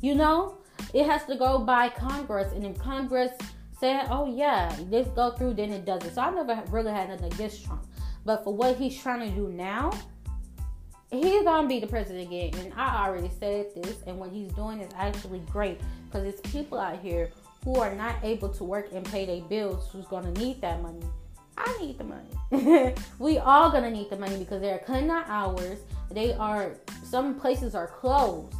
You 0.00 0.14
know, 0.14 0.58
it 0.92 1.06
has 1.06 1.24
to 1.26 1.36
go 1.36 1.58
by 1.58 1.88
Congress, 1.88 2.52
and 2.52 2.66
if 2.66 2.78
Congress 2.78 3.32
said, 3.82 4.06
"Oh 4.10 4.26
yeah, 4.26 4.72
this 4.88 5.08
go 5.08 5.32
through," 5.32 5.54
then 5.54 5.72
it 5.72 5.84
doesn't. 5.84 6.14
So 6.14 6.22
I 6.22 6.30
never 6.30 6.62
really 6.70 6.92
had 6.92 7.08
nothing 7.08 7.32
against 7.32 7.64
Trump, 7.64 7.84
but 8.24 8.44
for 8.44 8.54
what 8.54 8.76
he's 8.76 8.96
trying 8.96 9.28
to 9.28 9.34
do 9.34 9.48
now, 9.48 9.90
he's 11.10 11.42
gonna 11.42 11.66
be 11.66 11.80
the 11.80 11.88
president 11.88 12.28
again. 12.28 12.52
And 12.60 12.72
I 12.74 13.08
already 13.08 13.30
said 13.40 13.66
this, 13.74 13.96
and 14.06 14.18
what 14.18 14.30
he's 14.30 14.52
doing 14.52 14.80
is 14.80 14.92
actually 14.96 15.40
great 15.50 15.80
because 16.04 16.24
it's 16.24 16.40
people 16.52 16.78
out 16.78 17.00
here 17.00 17.32
who 17.64 17.74
are 17.74 17.92
not 17.92 18.14
able 18.22 18.50
to 18.50 18.62
work 18.62 18.92
and 18.92 19.04
pay 19.04 19.26
their 19.26 19.40
bills 19.48 19.90
who's 19.90 20.06
gonna 20.06 20.30
need 20.34 20.60
that 20.60 20.80
money. 20.80 21.04
I 21.58 21.76
need 21.80 21.98
the 21.98 22.04
money. 22.04 22.94
we 23.18 23.38
all 23.38 23.68
gonna 23.72 23.90
need 23.90 24.10
the 24.10 24.16
money 24.16 24.36
because 24.36 24.60
they're 24.60 24.78
cutting 24.78 25.10
our 25.10 25.24
hours. 25.26 25.80
They 26.08 26.34
are 26.34 26.70
some 27.02 27.34
places 27.34 27.74
are 27.74 27.88
closed. 27.88 28.54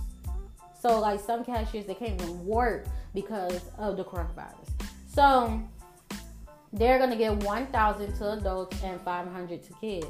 So 0.81 0.99
like 0.99 1.21
some 1.21 1.45
cashiers 1.45 1.87
they 1.87 1.95
can't 1.95 2.21
even 2.21 2.45
work 2.45 2.87
because 3.14 3.61
of 3.79 3.97
the 3.97 4.02
coronavirus. 4.02 4.72
So 5.14 5.62
they're 6.73 6.99
gonna 6.99 7.16
get 7.16 7.37
one 7.45 7.66
thousand 7.66 8.16
to 8.16 8.33
adults 8.33 8.83
and 8.83 9.00
five 9.02 9.28
hundred 9.28 9.62
to 9.64 9.73
kids. 9.75 10.07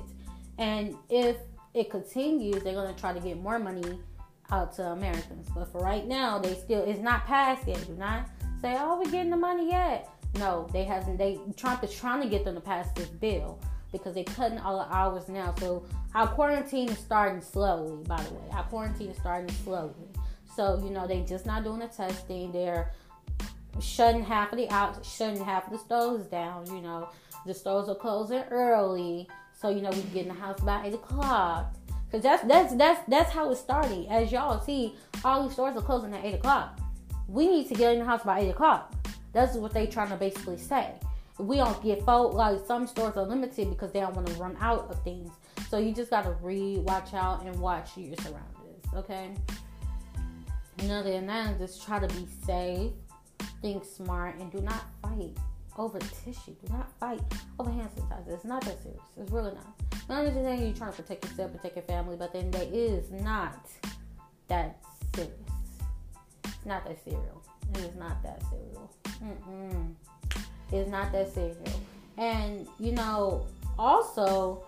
And 0.59 0.94
if 1.11 1.37
it 1.75 1.90
continues, 1.90 2.62
they're 2.62 2.75
gonna 2.75 2.94
try 2.94 3.12
to 3.12 3.21
get 3.21 3.40
more 3.40 3.59
money 3.59 3.99
out 4.50 4.75
to 4.76 4.82
Americans. 4.88 5.49
But 5.54 5.73
for 5.73 5.80
right 5.80 6.06
now, 6.06 6.38
they 6.38 6.54
still 6.54 6.82
it's 6.85 7.00
not 7.00 7.26
passed 7.26 7.66
yet. 7.66 7.85
Do 7.87 7.94
not 7.94 8.28
say, 8.61 8.76
"Oh, 8.78 9.00
we're 9.02 9.11
getting 9.11 9.30
the 9.30 9.37
money 9.37 9.71
yet." 9.71 10.09
No, 10.38 10.68
they 10.73 10.85
hasn't. 10.85 11.18
They 11.18 11.40
Trump 11.56 11.82
is 11.82 11.94
trying 11.94 12.23
to 12.23 12.28
get 12.28 12.44
them 12.44 12.54
to 12.54 12.61
pass 12.61 12.90
this 12.92 13.09
bill 13.09 13.59
because 13.90 14.14
they're 14.14 14.25
cutting 14.25 14.59
all 14.59 14.78
the 14.78 14.94
hours 14.94 15.28
now. 15.28 15.54
So 15.59 15.85
our 16.14 16.28
quarantine 16.28 16.88
is 16.88 16.99
starting 16.99 17.42
slowly. 17.42 18.04
By 18.04 18.23
the 18.23 18.35
way, 18.35 18.44
our 18.52 18.64
quarantine 18.64 19.11
is 19.11 19.16
starting 19.16 19.54
slowly. 19.64 20.09
So 20.54 20.80
you 20.85 20.90
know 20.90 21.06
they 21.06 21.23
just 21.23 21.44
not 21.44 21.64
doing 21.64 21.80
the 21.80 21.88
testing. 21.88 22.52
They're 22.52 22.92
shutting 23.80 24.22
half 24.22 24.52
of 24.52 24.58
the 24.58 24.68
out, 24.70 25.04
shutting 25.04 25.42
half 25.44 25.66
of 25.66 25.72
the 25.72 25.78
stores 25.78 26.26
down. 26.26 26.66
You 26.66 26.82
know 26.82 27.08
the 27.46 27.54
stores 27.54 27.88
are 27.88 27.94
closing 27.94 28.42
early, 28.50 29.28
so 29.60 29.68
you 29.68 29.80
know 29.80 29.90
we 29.90 30.02
get 30.14 30.26
in 30.26 30.28
the 30.28 30.34
house 30.34 30.60
by 30.60 30.86
eight 30.86 30.94
o'clock. 30.94 31.74
Cause 32.10 32.22
that's 32.22 32.42
that's 32.44 32.74
that's 32.74 33.00
that's 33.08 33.32
how 33.32 33.50
it's 33.50 33.60
starting. 33.60 34.06
As 34.08 34.30
y'all 34.30 34.60
see, 34.60 34.94
all 35.24 35.44
these 35.44 35.54
stores 35.54 35.76
are 35.76 35.82
closing 35.82 36.12
at 36.14 36.24
eight 36.24 36.34
o'clock. 36.34 36.78
We 37.26 37.46
need 37.46 37.68
to 37.68 37.74
get 37.74 37.94
in 37.94 38.00
the 38.00 38.04
house 38.04 38.22
by 38.22 38.40
eight 38.40 38.50
o'clock. 38.50 38.94
That's 39.32 39.56
what 39.56 39.72
they 39.72 39.86
trying 39.86 40.10
to 40.10 40.16
basically 40.16 40.58
say. 40.58 40.92
We 41.38 41.56
don't 41.56 41.82
get 41.82 42.04
folk 42.04 42.34
like 42.34 42.58
some 42.66 42.86
stores 42.86 43.16
are 43.16 43.26
limited 43.26 43.70
because 43.70 43.92
they 43.92 44.00
don't 44.00 44.14
want 44.14 44.28
to 44.28 44.34
run 44.34 44.56
out 44.60 44.90
of 44.90 45.02
things. 45.02 45.30
So 45.70 45.78
you 45.78 45.94
just 45.94 46.10
gotta 46.10 46.36
read, 46.42 46.80
watch 46.80 47.14
out, 47.14 47.46
and 47.46 47.58
watch 47.58 47.96
your 47.96 48.14
surroundings. 48.16 48.86
Okay. 48.94 49.34
Another 50.80 51.12
than 51.12 51.26
that, 51.28 51.58
just 51.58 51.82
try 51.82 51.98
to 51.98 52.08
be 52.08 52.26
safe, 52.44 52.92
think 53.62 53.85
smart, 53.85 54.38
and 54.38 54.50
do 54.52 54.61
not 54.61 54.85
fight 55.00 55.37
over 55.78 55.99
tissue. 55.99 56.54
Do 56.64 56.73
not 56.73 56.90
fight 57.00 57.21
over 57.59 57.71
hand 57.71 57.88
sanitizer. 57.97 58.35
It's 58.35 58.45
not 58.45 58.62
that 58.64 58.83
serious. 58.83 59.00
It's 59.16 59.31
really 59.31 59.52
not. 59.52 59.81
Not 60.09 60.26
only 60.26 60.66
you're 60.66 60.75
trying 60.75 60.92
to 60.92 61.02
protect 61.02 61.25
yourself, 61.25 61.52
protect 61.52 61.76
your 61.76 61.85
family, 61.85 62.16
but 62.16 62.33
then 62.33 62.50
there 62.50 62.69
is 62.71 63.11
not 63.11 63.66
that 64.49 64.76
serious. 65.14 65.33
It's 66.45 66.66
not 66.66 66.85
that 66.85 67.02
serious. 67.04 67.23
It 67.75 67.78
is 67.78 67.97
not 67.97 68.23
that. 68.23 68.42
Mm-mm. 69.23 69.95
It's 70.73 70.90
not 70.90 71.12
that 71.12 71.33
serious. 71.33 71.57
And 72.19 72.66
you 72.78 72.92
know, 72.92 73.47
also, 73.78 74.64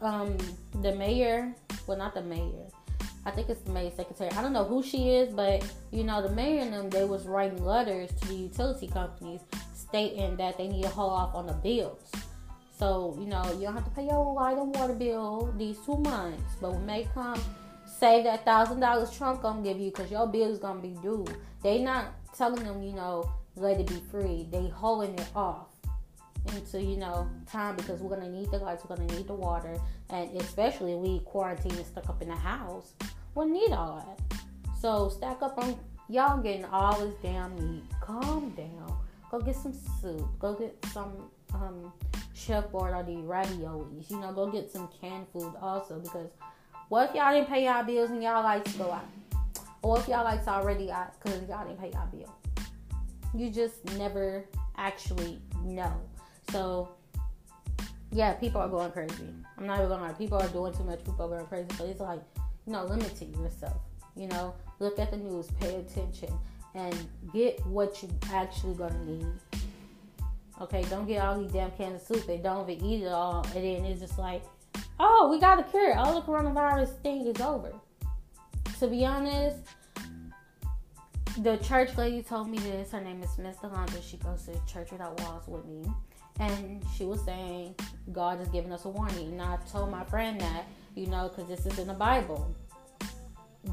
um, 0.00 0.36
the 0.82 0.94
mayor. 0.94 1.54
Well, 1.86 1.98
not 1.98 2.14
the 2.14 2.22
mayor. 2.22 2.68
I 3.26 3.30
think 3.30 3.48
it's 3.48 3.62
the 3.62 3.70
mayor 3.70 3.90
secretary. 3.96 4.30
I 4.32 4.42
don't 4.42 4.52
know 4.52 4.64
who 4.64 4.82
she 4.82 5.10
is, 5.10 5.32
but 5.32 5.64
you 5.90 6.04
know, 6.04 6.22
the 6.22 6.34
mayor 6.34 6.60
and 6.60 6.72
them 6.72 6.90
they 6.90 7.04
was 7.04 7.26
writing 7.26 7.64
letters 7.64 8.10
to 8.20 8.28
the 8.28 8.34
utility 8.34 8.86
companies 8.86 9.40
stating 9.74 10.36
that 10.36 10.58
they 10.58 10.68
need 10.68 10.82
to 10.82 10.88
hold 10.88 11.12
off 11.12 11.34
on 11.34 11.46
the 11.46 11.52
bills. 11.54 12.10
So, 12.78 13.16
you 13.18 13.26
know, 13.26 13.44
you 13.52 13.62
don't 13.62 13.74
have 13.74 13.84
to 13.84 13.90
pay 13.90 14.06
your 14.06 14.34
light 14.34 14.58
and 14.58 14.74
water 14.74 14.94
bill 14.94 15.54
these 15.56 15.78
two 15.86 15.96
months. 15.98 16.42
But 16.60 16.72
when 16.72 16.84
May 16.84 17.08
come, 17.14 17.40
save 17.86 18.24
that 18.24 18.44
thousand 18.44 18.80
dollars 18.80 19.16
Trump 19.16 19.42
gonna 19.42 19.62
give 19.62 19.78
you 19.78 19.90
because 19.90 20.10
your 20.10 20.26
bill 20.26 20.52
is 20.52 20.58
gonna 20.58 20.80
be 20.80 20.96
due. 21.00 21.24
They 21.62 21.82
not 21.82 22.06
telling 22.36 22.64
them, 22.64 22.82
you 22.82 22.92
know, 22.92 23.30
let 23.56 23.80
it 23.80 23.86
be 23.86 24.02
free. 24.10 24.48
They 24.50 24.68
holding 24.68 25.14
it 25.14 25.28
off 25.34 25.68
into, 26.52 26.82
you 26.82 26.96
know, 26.96 27.28
time 27.50 27.76
because 27.76 28.00
we're 28.00 28.14
gonna 28.14 28.30
need 28.30 28.50
the 28.50 28.58
lights, 28.58 28.84
we're 28.84 28.96
gonna 28.96 29.12
need 29.14 29.26
the 29.26 29.34
water, 29.34 29.78
and 30.10 30.30
especially 30.40 30.94
we 30.94 31.20
quarantine 31.20 31.74
and 31.74 31.86
stuck 31.86 32.08
up 32.08 32.20
in 32.22 32.28
the 32.28 32.36
house, 32.36 32.94
we'll 33.34 33.48
need 33.48 33.72
all 33.72 33.96
that. 33.96 34.38
So 34.80 35.08
stack 35.08 35.42
up 35.42 35.56
on 35.58 35.78
y'all 36.08 36.42
getting 36.42 36.64
all 36.66 36.98
this 36.98 37.14
damn 37.22 37.54
meat. 37.56 37.84
Calm 38.00 38.50
down. 38.50 38.98
Go 39.30 39.40
get 39.40 39.56
some 39.56 39.72
soup. 40.00 40.28
Go 40.38 40.54
get 40.54 40.76
some 40.92 41.30
um, 41.54 41.92
Chef 42.34 42.70
Boyardee 42.70 43.24
raviolis. 43.24 44.10
You 44.10 44.20
know, 44.20 44.32
go 44.32 44.50
get 44.50 44.70
some 44.70 44.88
canned 45.00 45.26
food 45.32 45.54
also 45.60 45.98
because 45.98 46.30
what 46.88 47.10
if 47.10 47.16
y'all 47.16 47.32
didn't 47.32 47.48
pay 47.48 47.64
y'all 47.64 47.82
bills 47.82 48.10
and 48.10 48.22
y'all 48.22 48.42
lights 48.42 48.72
go 48.76 48.92
out? 48.92 49.06
Or 49.82 49.98
if 49.98 50.08
y'all 50.08 50.24
lights 50.24 50.48
already 50.48 50.90
out 50.90 51.14
because 51.22 51.48
y'all 51.48 51.66
didn't 51.66 51.80
pay 51.80 51.90
y'all 51.90 52.08
bill? 52.08 52.34
You 53.34 53.50
just 53.50 53.84
never 53.96 54.44
actually 54.76 55.40
know. 55.64 55.92
So 56.50 56.90
yeah, 58.10 58.34
people 58.34 58.60
are 58.60 58.68
going 58.68 58.92
crazy. 58.92 59.28
I'm 59.58 59.66
not 59.66 59.78
even 59.78 59.88
gonna 59.88 60.02
lie. 60.04 60.12
People 60.12 60.38
are 60.38 60.48
doing 60.48 60.72
too 60.72 60.84
much. 60.84 61.04
People 61.04 61.24
are 61.24 61.28
going 61.28 61.46
crazy. 61.46 61.68
But 61.76 61.88
it's 61.88 62.00
like, 62.00 62.20
you 62.66 62.72
know, 62.72 62.84
limiting 62.84 63.34
yourself. 63.34 63.80
You 64.16 64.28
know, 64.28 64.54
look 64.78 64.98
at 64.98 65.10
the 65.10 65.16
news, 65.16 65.48
pay 65.60 65.74
attention 65.76 66.32
and 66.74 66.94
get 67.32 67.64
what 67.66 68.02
you 68.02 68.08
actually 68.32 68.74
gonna 68.74 69.04
need. 69.04 69.26
Okay, 70.60 70.84
don't 70.88 71.06
get 71.06 71.24
all 71.24 71.40
these 71.40 71.50
damn 71.50 71.72
cans 71.72 72.00
of 72.02 72.06
soup. 72.06 72.26
They 72.26 72.38
don't 72.38 72.68
even 72.68 72.84
eat 72.84 73.02
it 73.02 73.08
all, 73.08 73.44
and 73.54 73.64
then 73.64 73.84
it's 73.84 74.00
just 74.00 74.18
like, 74.18 74.42
oh, 75.00 75.28
we 75.30 75.40
got 75.40 75.58
a 75.58 75.64
cure. 75.64 75.96
All 75.96 76.14
the 76.14 76.26
coronavirus 76.26 77.00
thing 77.02 77.26
is 77.26 77.40
over. 77.40 77.72
To 78.78 78.86
be 78.86 79.04
honest, 79.04 79.58
the 81.38 81.56
church 81.58 81.96
lady 81.96 82.22
told 82.22 82.48
me 82.48 82.58
this. 82.58 82.92
Her 82.92 83.00
name 83.00 83.20
is 83.22 83.36
Miss 83.38 83.56
Delonda. 83.56 84.00
She 84.08 84.16
goes 84.18 84.44
to 84.44 84.72
Church 84.72 84.92
Without 84.92 85.20
Walls 85.22 85.48
with 85.48 85.64
me, 85.64 85.84
and 86.40 86.82
she 86.96 87.04
was 87.04 87.24
saying 87.24 87.74
God 88.12 88.40
is 88.40 88.48
giving 88.48 88.72
us 88.72 88.84
a 88.84 88.88
warning. 88.88 89.32
And 89.32 89.42
I 89.42 89.56
told 89.70 89.90
my 89.90 90.04
friend 90.04 90.40
that, 90.40 90.66
you 90.94 91.06
know, 91.06 91.28
because 91.28 91.48
this 91.48 91.72
is 91.72 91.78
in 91.78 91.88
the 91.88 91.94
Bible 91.94 92.54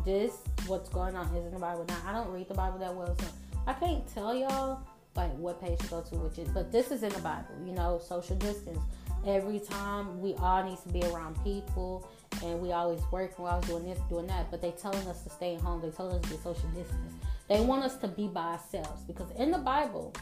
this 0.06 0.38
what's 0.68 0.90
going 0.90 1.16
on 1.16 1.28
is 1.36 1.46
in 1.46 1.54
the 1.54 1.60
Bible. 1.60 1.86
Now 1.88 1.98
I 2.06 2.14
don't 2.14 2.30
read 2.30 2.48
the 2.48 2.54
Bible 2.54 2.80
that 2.80 2.94
well, 2.94 3.16
so 3.20 3.26
I 3.68 3.74
can't 3.74 4.08
tell 4.14 4.34
y'all 4.34 4.82
like 5.16 5.32
what 5.38 5.62
page 5.62 5.78
to 5.80 5.88
go 5.88 6.02
to, 6.02 6.16
which 6.16 6.40
is, 6.40 6.48
but 6.50 6.72
this 6.72 6.92
is 6.92 7.04
in 7.04 7.10
the 7.10 7.20
Bible, 7.20 7.50
you 7.66 7.74
know, 7.74 8.00
social 8.04 8.36
distance. 8.38 8.80
Every 9.28 9.60
time 9.60 10.20
we 10.22 10.34
all 10.36 10.64
need 10.64 10.80
to 10.80 10.90
be 10.90 11.04
around 11.04 11.42
people, 11.44 12.08
and 12.44 12.60
we 12.60 12.72
always 12.72 13.02
work, 13.12 13.34
and 13.38 13.46
we 13.46 13.52
always 13.52 13.68
doing 13.68 13.84
this, 13.86 14.00
doing 14.10 14.26
that, 14.28 14.50
but 14.50 14.62
they 14.62 14.72
telling 14.72 15.06
us 15.08 15.24
to 15.24 15.30
stay 15.30 15.58
home. 15.58 15.82
They 15.82 15.92
telling 15.92 16.16
us 16.16 16.32
to 16.32 16.38
social 16.38 16.70
distance. 16.70 17.14
They 17.48 17.60
want 17.60 17.84
us 17.84 17.98
to 17.98 18.08
be 18.08 18.28
by 18.28 18.54
ourselves 18.54 19.04
because 19.04 19.30
in 19.32 19.52
the 19.52 19.58
Bible, 19.58 20.14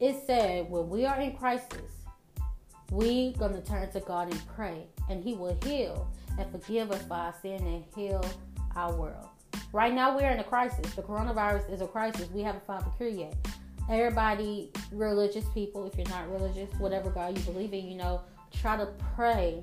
it 0.00 0.16
said 0.26 0.70
when 0.70 0.88
we 0.88 1.06
are 1.06 1.20
in 1.20 1.36
crisis, 1.36 1.92
we 2.90 3.32
gonna 3.32 3.60
turn 3.62 3.90
to 3.92 4.00
God 4.00 4.30
and 4.30 4.46
pray, 4.54 4.86
and 5.08 5.22
He 5.22 5.34
will 5.34 5.56
heal 5.64 6.08
and 6.38 6.50
forgive 6.50 6.90
us 6.90 7.02
for 7.02 7.14
our 7.14 7.34
sin 7.42 7.66
and 7.66 7.84
heal 7.94 8.24
our 8.74 8.94
world. 8.94 9.28
Right 9.72 9.92
now, 9.92 10.16
we're 10.16 10.30
in 10.30 10.38
a 10.38 10.44
crisis. 10.44 10.94
The 10.94 11.02
coronavirus 11.02 11.72
is 11.72 11.80
a 11.80 11.86
crisis. 11.86 12.30
We 12.30 12.42
haven't 12.42 12.66
found 12.66 12.84
the 12.86 12.90
cure 12.90 13.08
yet. 13.08 13.34
Everybody, 13.90 14.70
religious 14.92 15.44
people, 15.54 15.86
if 15.86 15.96
you're 15.96 16.08
not 16.08 16.30
religious, 16.30 16.72
whatever 16.78 17.10
God 17.10 17.36
you 17.36 17.44
believe 17.44 17.72
in, 17.72 17.86
you 17.86 17.96
know, 17.96 18.20
try 18.60 18.76
to 18.76 18.86
pray 19.14 19.62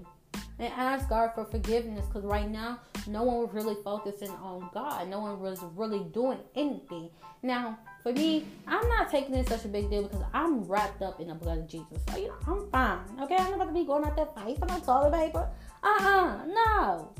and 0.63 0.74
ask 0.74 1.10
God 1.10 1.32
for 1.36 1.46
forgiveness 1.46 2.05
because 2.05 2.24
right 2.24 2.50
now, 2.50 2.79
no 3.08 3.24
one 3.24 3.38
was 3.38 3.50
really 3.53 3.75
focusing 3.84 4.29
on 4.29 4.70
God. 4.74 5.10
No 5.10 5.20
one 5.20 5.39
was 5.39 5.62
really 5.75 6.05
doing 6.13 6.39
anything. 6.55 7.10
Now, 7.41 7.77
for 8.01 8.13
me, 8.13 8.46
I'm 8.67 8.88
not 8.88 9.12
taking 9.12 9.36
it 9.36 9.48
such 9.50 9.65
a 9.65 9.67
big 9.67 9.89
deal 9.89 10.03
because 10.03 10.24
I'm 10.34 10.63
wrapped 10.63 11.01
up 11.01 11.20
in 11.20 11.27
the 11.27 11.36
blood 11.36 11.58
of 11.58 11.67
Jesus. 11.67 12.01
So, 12.10 12.17
you 12.17 12.27
know, 12.27 12.36
I'm 12.48 12.70
fine. 12.70 13.22
Okay, 13.22 13.36
I'm 13.36 13.51
not 13.51 13.55
about 13.55 13.67
to 13.67 13.74
be 13.74 13.86
going 13.86 14.05
out 14.05 14.15
there 14.15 14.27
fighting 14.27 14.63
on 14.63 14.82
toilet 14.82 15.13
paper. 15.13 15.50
Uh 15.84 15.88
uh-uh, 15.88 16.27
uh 16.27 16.46
no. 16.46 17.13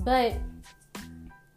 But 0.00 0.34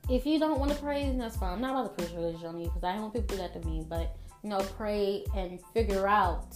if 0.10 0.26
you 0.26 0.40
don't 0.40 0.60
want 0.60 0.72
to 0.72 0.78
pray, 0.78 1.12
that's 1.18 1.38
fine. 1.38 1.54
I'm 1.54 1.62
not 1.62 1.72
about 1.72 1.98
to 1.98 2.04
push 2.04 2.14
religion 2.14 2.46
on 2.46 2.60
you 2.60 2.68
because 2.68 2.84
I 2.84 2.94
don't 2.94 3.02
want 3.02 3.14
people 3.14 3.28
to 3.30 3.36
do 3.36 3.42
that 3.42 3.62
to 3.62 3.68
me. 3.68 3.86
But 3.88 4.16
you 4.44 4.50
know, 4.50 4.60
pray 4.78 5.24
and 5.36 5.60
figure 5.74 6.08
out 6.08 6.56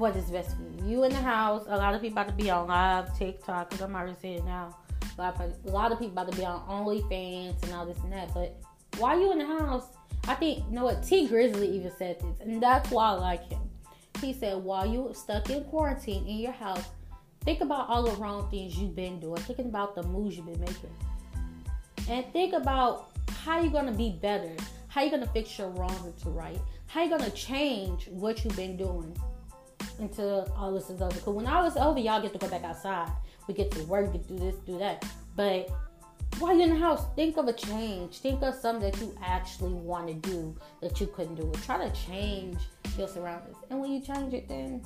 what 0.00 0.16
is 0.16 0.30
best 0.30 0.56
for 0.56 0.62
you. 0.62 0.90
You 0.90 1.04
in 1.04 1.12
the 1.12 1.18
house. 1.18 1.64
A 1.68 1.76
lot 1.76 1.94
of 1.94 2.00
people 2.00 2.18
about 2.18 2.28
to 2.28 2.42
be 2.42 2.50
on 2.50 2.66
live 2.66 3.16
TikTok 3.16 3.68
because 3.68 3.84
I'm 3.84 3.94
already 3.94 4.16
saying 4.20 4.44
now. 4.46 4.74
A 5.18 5.20
lot, 5.20 5.40
of, 5.40 5.52
a 5.66 5.70
lot 5.70 5.92
of 5.92 5.98
people 5.98 6.12
about 6.12 6.32
to 6.32 6.38
be 6.38 6.44
on 6.46 6.66
OnlyFans 6.66 7.62
and 7.62 7.74
all 7.74 7.84
this 7.84 7.98
and 7.98 8.12
that. 8.12 8.32
But 8.32 8.58
while 8.96 9.20
you 9.20 9.30
in 9.32 9.38
the 9.38 9.46
house, 9.46 9.88
I 10.26 10.34
think 10.34 10.64
you 10.66 10.74
know 10.74 10.84
what 10.84 11.02
Tee 11.02 11.28
Grizzley 11.28 11.70
even 11.74 11.92
said 11.98 12.18
this, 12.20 12.40
and 12.40 12.62
that's 12.62 12.90
why 12.90 13.08
I 13.08 13.12
like 13.12 13.46
him. 13.50 13.60
He 14.22 14.32
said, 14.32 14.56
while 14.56 14.86
you 14.86 15.12
stuck 15.14 15.50
in 15.50 15.64
quarantine 15.64 16.26
in 16.26 16.38
your 16.38 16.52
house, 16.52 16.84
think 17.42 17.60
about 17.60 17.88
all 17.88 18.02
the 18.02 18.16
wrong 18.16 18.50
things 18.50 18.78
you've 18.78 18.96
been 18.96 19.20
doing. 19.20 19.40
Thinking 19.42 19.66
about 19.66 19.94
the 19.94 20.02
moves 20.04 20.36
you've 20.36 20.46
been 20.46 20.60
making 20.60 20.90
and 22.08 22.24
think 22.32 22.54
about 22.54 23.10
how 23.44 23.60
you're 23.60 23.72
gonna 23.72 23.92
be 23.92 24.18
better, 24.22 24.52
how 24.88 25.02
you're 25.02 25.10
gonna 25.10 25.26
fix 25.26 25.58
your 25.58 25.68
wrongs 25.68 26.06
into 26.06 26.30
right, 26.30 26.60
how 26.86 27.02
you're 27.02 27.18
gonna 27.18 27.30
change 27.30 28.08
what 28.08 28.42
you've 28.44 28.56
been 28.56 28.76
doing 28.78 29.14
until 30.00 30.52
all 30.56 30.72
this 30.72 30.90
is 30.90 31.00
over. 31.00 31.14
Because 31.14 31.34
when 31.34 31.46
all 31.46 31.64
this 31.64 31.74
is 31.74 31.80
over, 31.80 31.98
y'all 31.98 32.20
get 32.20 32.32
to 32.32 32.38
go 32.38 32.48
back 32.48 32.64
outside. 32.64 33.10
We 33.46 33.54
get 33.54 33.70
to 33.72 33.82
work, 33.84 34.12
get 34.12 34.26
to 34.28 34.34
do 34.34 34.38
this, 34.38 34.56
do 34.66 34.78
that. 34.78 35.04
But 35.36 35.70
while 36.38 36.54
you're 36.54 36.64
in 36.64 36.70
the 36.70 36.78
house, 36.78 37.04
think 37.16 37.36
of 37.36 37.48
a 37.48 37.52
change. 37.52 38.18
Think 38.18 38.42
of 38.42 38.54
something 38.54 38.90
that 38.90 39.00
you 39.00 39.14
actually 39.22 39.72
want 39.72 40.08
to 40.08 40.14
do 40.14 40.56
that 40.80 41.00
you 41.00 41.06
couldn't 41.08 41.34
do. 41.34 41.52
Try 41.64 41.88
to 41.88 41.94
change 42.06 42.58
your 42.96 43.08
surroundings. 43.08 43.56
And 43.70 43.80
when 43.80 43.92
you 43.92 44.00
change 44.00 44.34
it, 44.34 44.48
then 44.48 44.82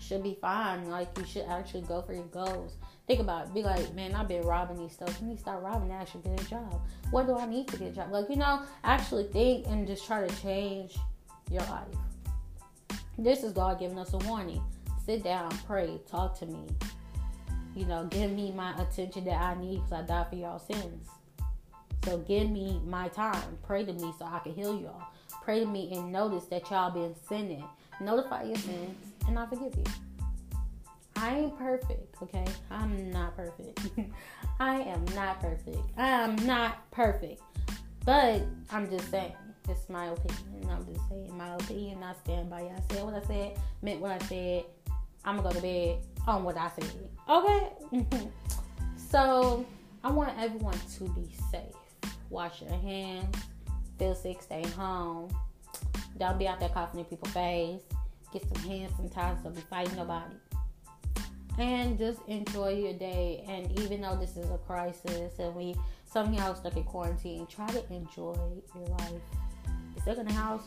should 0.00 0.22
be 0.22 0.38
fine. 0.40 0.88
Like 0.88 1.08
you 1.18 1.24
should 1.24 1.46
actually 1.46 1.82
go 1.82 2.02
for 2.02 2.14
your 2.14 2.24
goals. 2.24 2.76
Think 3.06 3.20
about 3.20 3.46
it. 3.46 3.54
Be 3.54 3.62
like, 3.62 3.92
man, 3.94 4.14
I've 4.14 4.28
been 4.28 4.42
robbing 4.42 4.78
these 4.78 4.92
stuff. 4.92 5.08
Let 5.20 5.22
me 5.22 5.36
start 5.36 5.62
robbing 5.62 5.88
to 5.88 5.94
actually 5.94 6.22
get 6.22 6.40
a 6.40 6.48
job. 6.48 6.80
What 7.10 7.26
do 7.26 7.36
I 7.36 7.46
need 7.46 7.68
to 7.68 7.76
get 7.76 7.88
a 7.88 7.92
job? 7.92 8.12
Like, 8.12 8.28
you 8.30 8.36
know, 8.36 8.62
actually 8.84 9.24
think 9.24 9.66
and 9.66 9.86
just 9.86 10.06
try 10.06 10.26
to 10.26 10.42
change 10.42 10.96
your 11.50 11.62
life. 11.62 11.88
This 13.20 13.42
is 13.42 13.52
God 13.52 13.78
giving 13.78 13.98
us 13.98 14.14
a 14.14 14.16
warning. 14.16 14.62
Sit 15.04 15.22
down, 15.22 15.50
pray, 15.66 16.00
talk 16.10 16.38
to 16.38 16.46
me. 16.46 16.64
You 17.76 17.84
know, 17.84 18.06
give 18.06 18.30
me 18.30 18.50
my 18.50 18.72
attention 18.80 19.26
that 19.26 19.38
I 19.38 19.60
need 19.60 19.82
because 19.84 19.92
I 19.92 20.02
died 20.02 20.28
for 20.30 20.36
y'all 20.36 20.58
sins. 20.58 21.06
So 22.06 22.16
give 22.16 22.48
me 22.48 22.80
my 22.82 23.08
time. 23.08 23.58
Pray 23.62 23.84
to 23.84 23.92
me 23.92 24.14
so 24.18 24.24
I 24.24 24.38
can 24.38 24.54
heal 24.54 24.80
y'all. 24.80 25.02
Pray 25.42 25.60
to 25.60 25.66
me 25.66 25.92
and 25.92 26.10
notice 26.10 26.46
that 26.46 26.70
y'all 26.70 26.90
been 26.90 27.14
sinning. 27.28 27.62
Notify 28.00 28.44
your 28.44 28.56
sins 28.56 28.96
and 29.28 29.38
I 29.38 29.44
forgive 29.44 29.76
you. 29.76 29.84
I 31.16 31.40
ain't 31.40 31.58
perfect, 31.58 32.16
okay? 32.22 32.46
I'm 32.70 33.12
not 33.12 33.36
perfect. 33.36 33.80
I 34.60 34.80
am 34.80 35.04
not 35.14 35.42
perfect. 35.42 35.76
I 35.98 36.08
am 36.08 36.36
not 36.46 36.90
perfect. 36.90 37.42
But 38.06 38.46
I'm 38.70 38.88
just 38.88 39.10
saying, 39.10 39.34
it's 39.68 39.88
my 39.88 40.06
opinion. 40.06 40.68
I'm 40.70 40.86
just 40.86 41.08
saying 41.08 41.36
my 41.36 41.54
opinion. 41.54 42.02
I 42.02 42.14
stand 42.24 42.50
by 42.50 42.62
it. 42.62 42.72
I 42.76 42.94
said 42.94 43.04
what 43.04 43.14
I 43.14 43.26
said, 43.26 43.58
meant 43.82 44.00
what 44.00 44.10
I 44.10 44.18
said. 44.26 44.64
I'm 45.24 45.36
gonna 45.36 45.48
go 45.48 45.54
to 45.54 45.62
bed 45.62 45.98
on 46.26 46.44
what 46.44 46.56
I 46.56 46.70
said. 46.70 47.08
Okay? 47.28 48.06
so 49.10 49.66
I 50.02 50.10
want 50.10 50.38
everyone 50.38 50.78
to 50.96 51.04
be 51.10 51.30
safe. 51.50 52.12
Wash 52.30 52.62
your 52.62 52.78
hands. 52.78 53.36
Feel 53.98 54.14
sick, 54.14 54.42
stay 54.42 54.66
home. 54.68 55.30
Don't 56.18 56.38
be 56.38 56.48
out 56.48 56.60
there 56.60 56.70
coughing 56.70 57.00
in 57.00 57.06
people's 57.06 57.32
face. 57.32 57.82
Get 58.32 58.42
some 58.48 58.62
hand 58.68 58.92
sanitizer. 58.92 59.42
Don't 59.42 59.54
be 59.54 59.62
fighting 59.62 59.96
nobody 59.96 60.36
and 61.60 61.98
just 61.98 62.20
enjoy 62.26 62.70
your 62.70 62.94
day. 62.94 63.44
And 63.46 63.78
even 63.80 64.00
though 64.00 64.16
this 64.16 64.36
is 64.36 64.50
a 64.50 64.58
crisis 64.58 65.38
and 65.38 65.54
we 65.54 65.74
some 66.06 66.28
of 66.28 66.34
y'all 66.34 66.54
stuck 66.54 66.76
in 66.76 66.84
quarantine, 66.84 67.46
try 67.46 67.68
to 67.68 67.92
enjoy 67.92 68.36
your 68.74 68.88
life. 68.88 69.22
Stuck 70.02 70.18
in 70.18 70.26
the 70.26 70.32
house, 70.32 70.62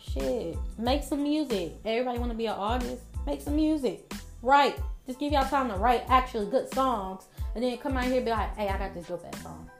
shit. 0.00 0.56
Make 0.78 1.02
some 1.02 1.22
music. 1.22 1.74
Everybody 1.84 2.18
want 2.18 2.30
to 2.32 2.36
be 2.36 2.46
an 2.46 2.54
artist. 2.54 3.02
Make 3.26 3.40
some 3.40 3.56
music. 3.56 4.12
Write. 4.42 4.78
Just 5.06 5.18
give 5.18 5.32
y'all 5.32 5.48
time 5.48 5.68
to 5.68 5.76
write 5.76 6.04
actually 6.08 6.46
good 6.50 6.72
songs, 6.72 7.24
and 7.54 7.64
then 7.64 7.76
come 7.78 7.96
out 7.96 8.04
here 8.04 8.16
and 8.16 8.24
be 8.24 8.30
like, 8.30 8.54
"Hey, 8.56 8.68
I 8.68 8.78
got 8.78 8.94
this 8.94 9.06
dope 9.06 9.24
ass 9.26 9.42
song." 9.42 9.70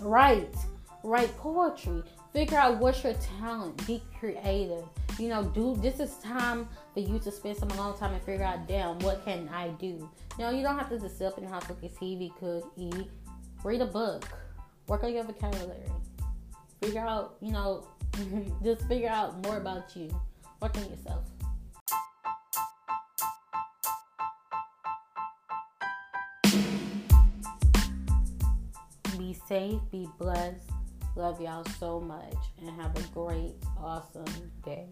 Write. 0.00 0.54
Write 1.02 1.36
poetry. 1.36 2.02
Figure 2.32 2.58
out 2.58 2.78
what's 2.78 3.04
your 3.04 3.14
talent. 3.38 3.86
Be 3.86 4.02
creative. 4.18 4.84
You 5.18 5.28
know, 5.28 5.44
do 5.44 5.76
this 5.76 6.00
is 6.00 6.16
time 6.16 6.68
for 6.92 7.00
you 7.00 7.18
to 7.20 7.30
spend 7.30 7.56
some 7.56 7.70
alone 7.70 7.96
time 7.96 8.12
and 8.12 8.22
figure 8.22 8.44
out, 8.44 8.66
damn, 8.66 8.98
what 9.00 9.24
can 9.24 9.48
I 9.48 9.68
do? 9.68 9.86
You 9.86 10.10
know, 10.38 10.50
you 10.50 10.62
don't 10.62 10.76
have 10.76 10.88
to 10.88 10.98
just 10.98 11.18
sit 11.18 11.28
up 11.28 11.38
in 11.38 11.44
the 11.44 11.50
house, 11.50 11.68
look 11.68 11.84
at 11.84 11.94
TV, 11.94 12.32
cook, 12.40 12.72
eat, 12.76 13.08
read 13.62 13.80
a 13.80 13.86
book, 13.86 14.28
work 14.88 15.04
on 15.04 15.12
your 15.14 15.22
vocabulary, 15.22 15.84
figure 16.84 17.00
out, 17.00 17.36
you 17.40 17.52
know, 17.52 17.86
just 18.64 18.86
figure 18.88 19.08
out 19.08 19.42
more 19.44 19.56
about 19.56 19.96
you, 19.96 20.08
work 20.60 20.76
on 20.76 20.88
yourself. 20.90 21.24
Be 29.18 29.36
safe, 29.48 29.80
be 29.90 30.08
blessed 30.18 30.70
Love 31.16 31.40
y'all 31.40 31.64
so 31.78 32.00
much 32.00 32.34
and 32.60 32.68
have 32.70 32.96
a 32.96 33.02
great, 33.14 33.54
awesome 33.78 34.50
day. 34.64 34.88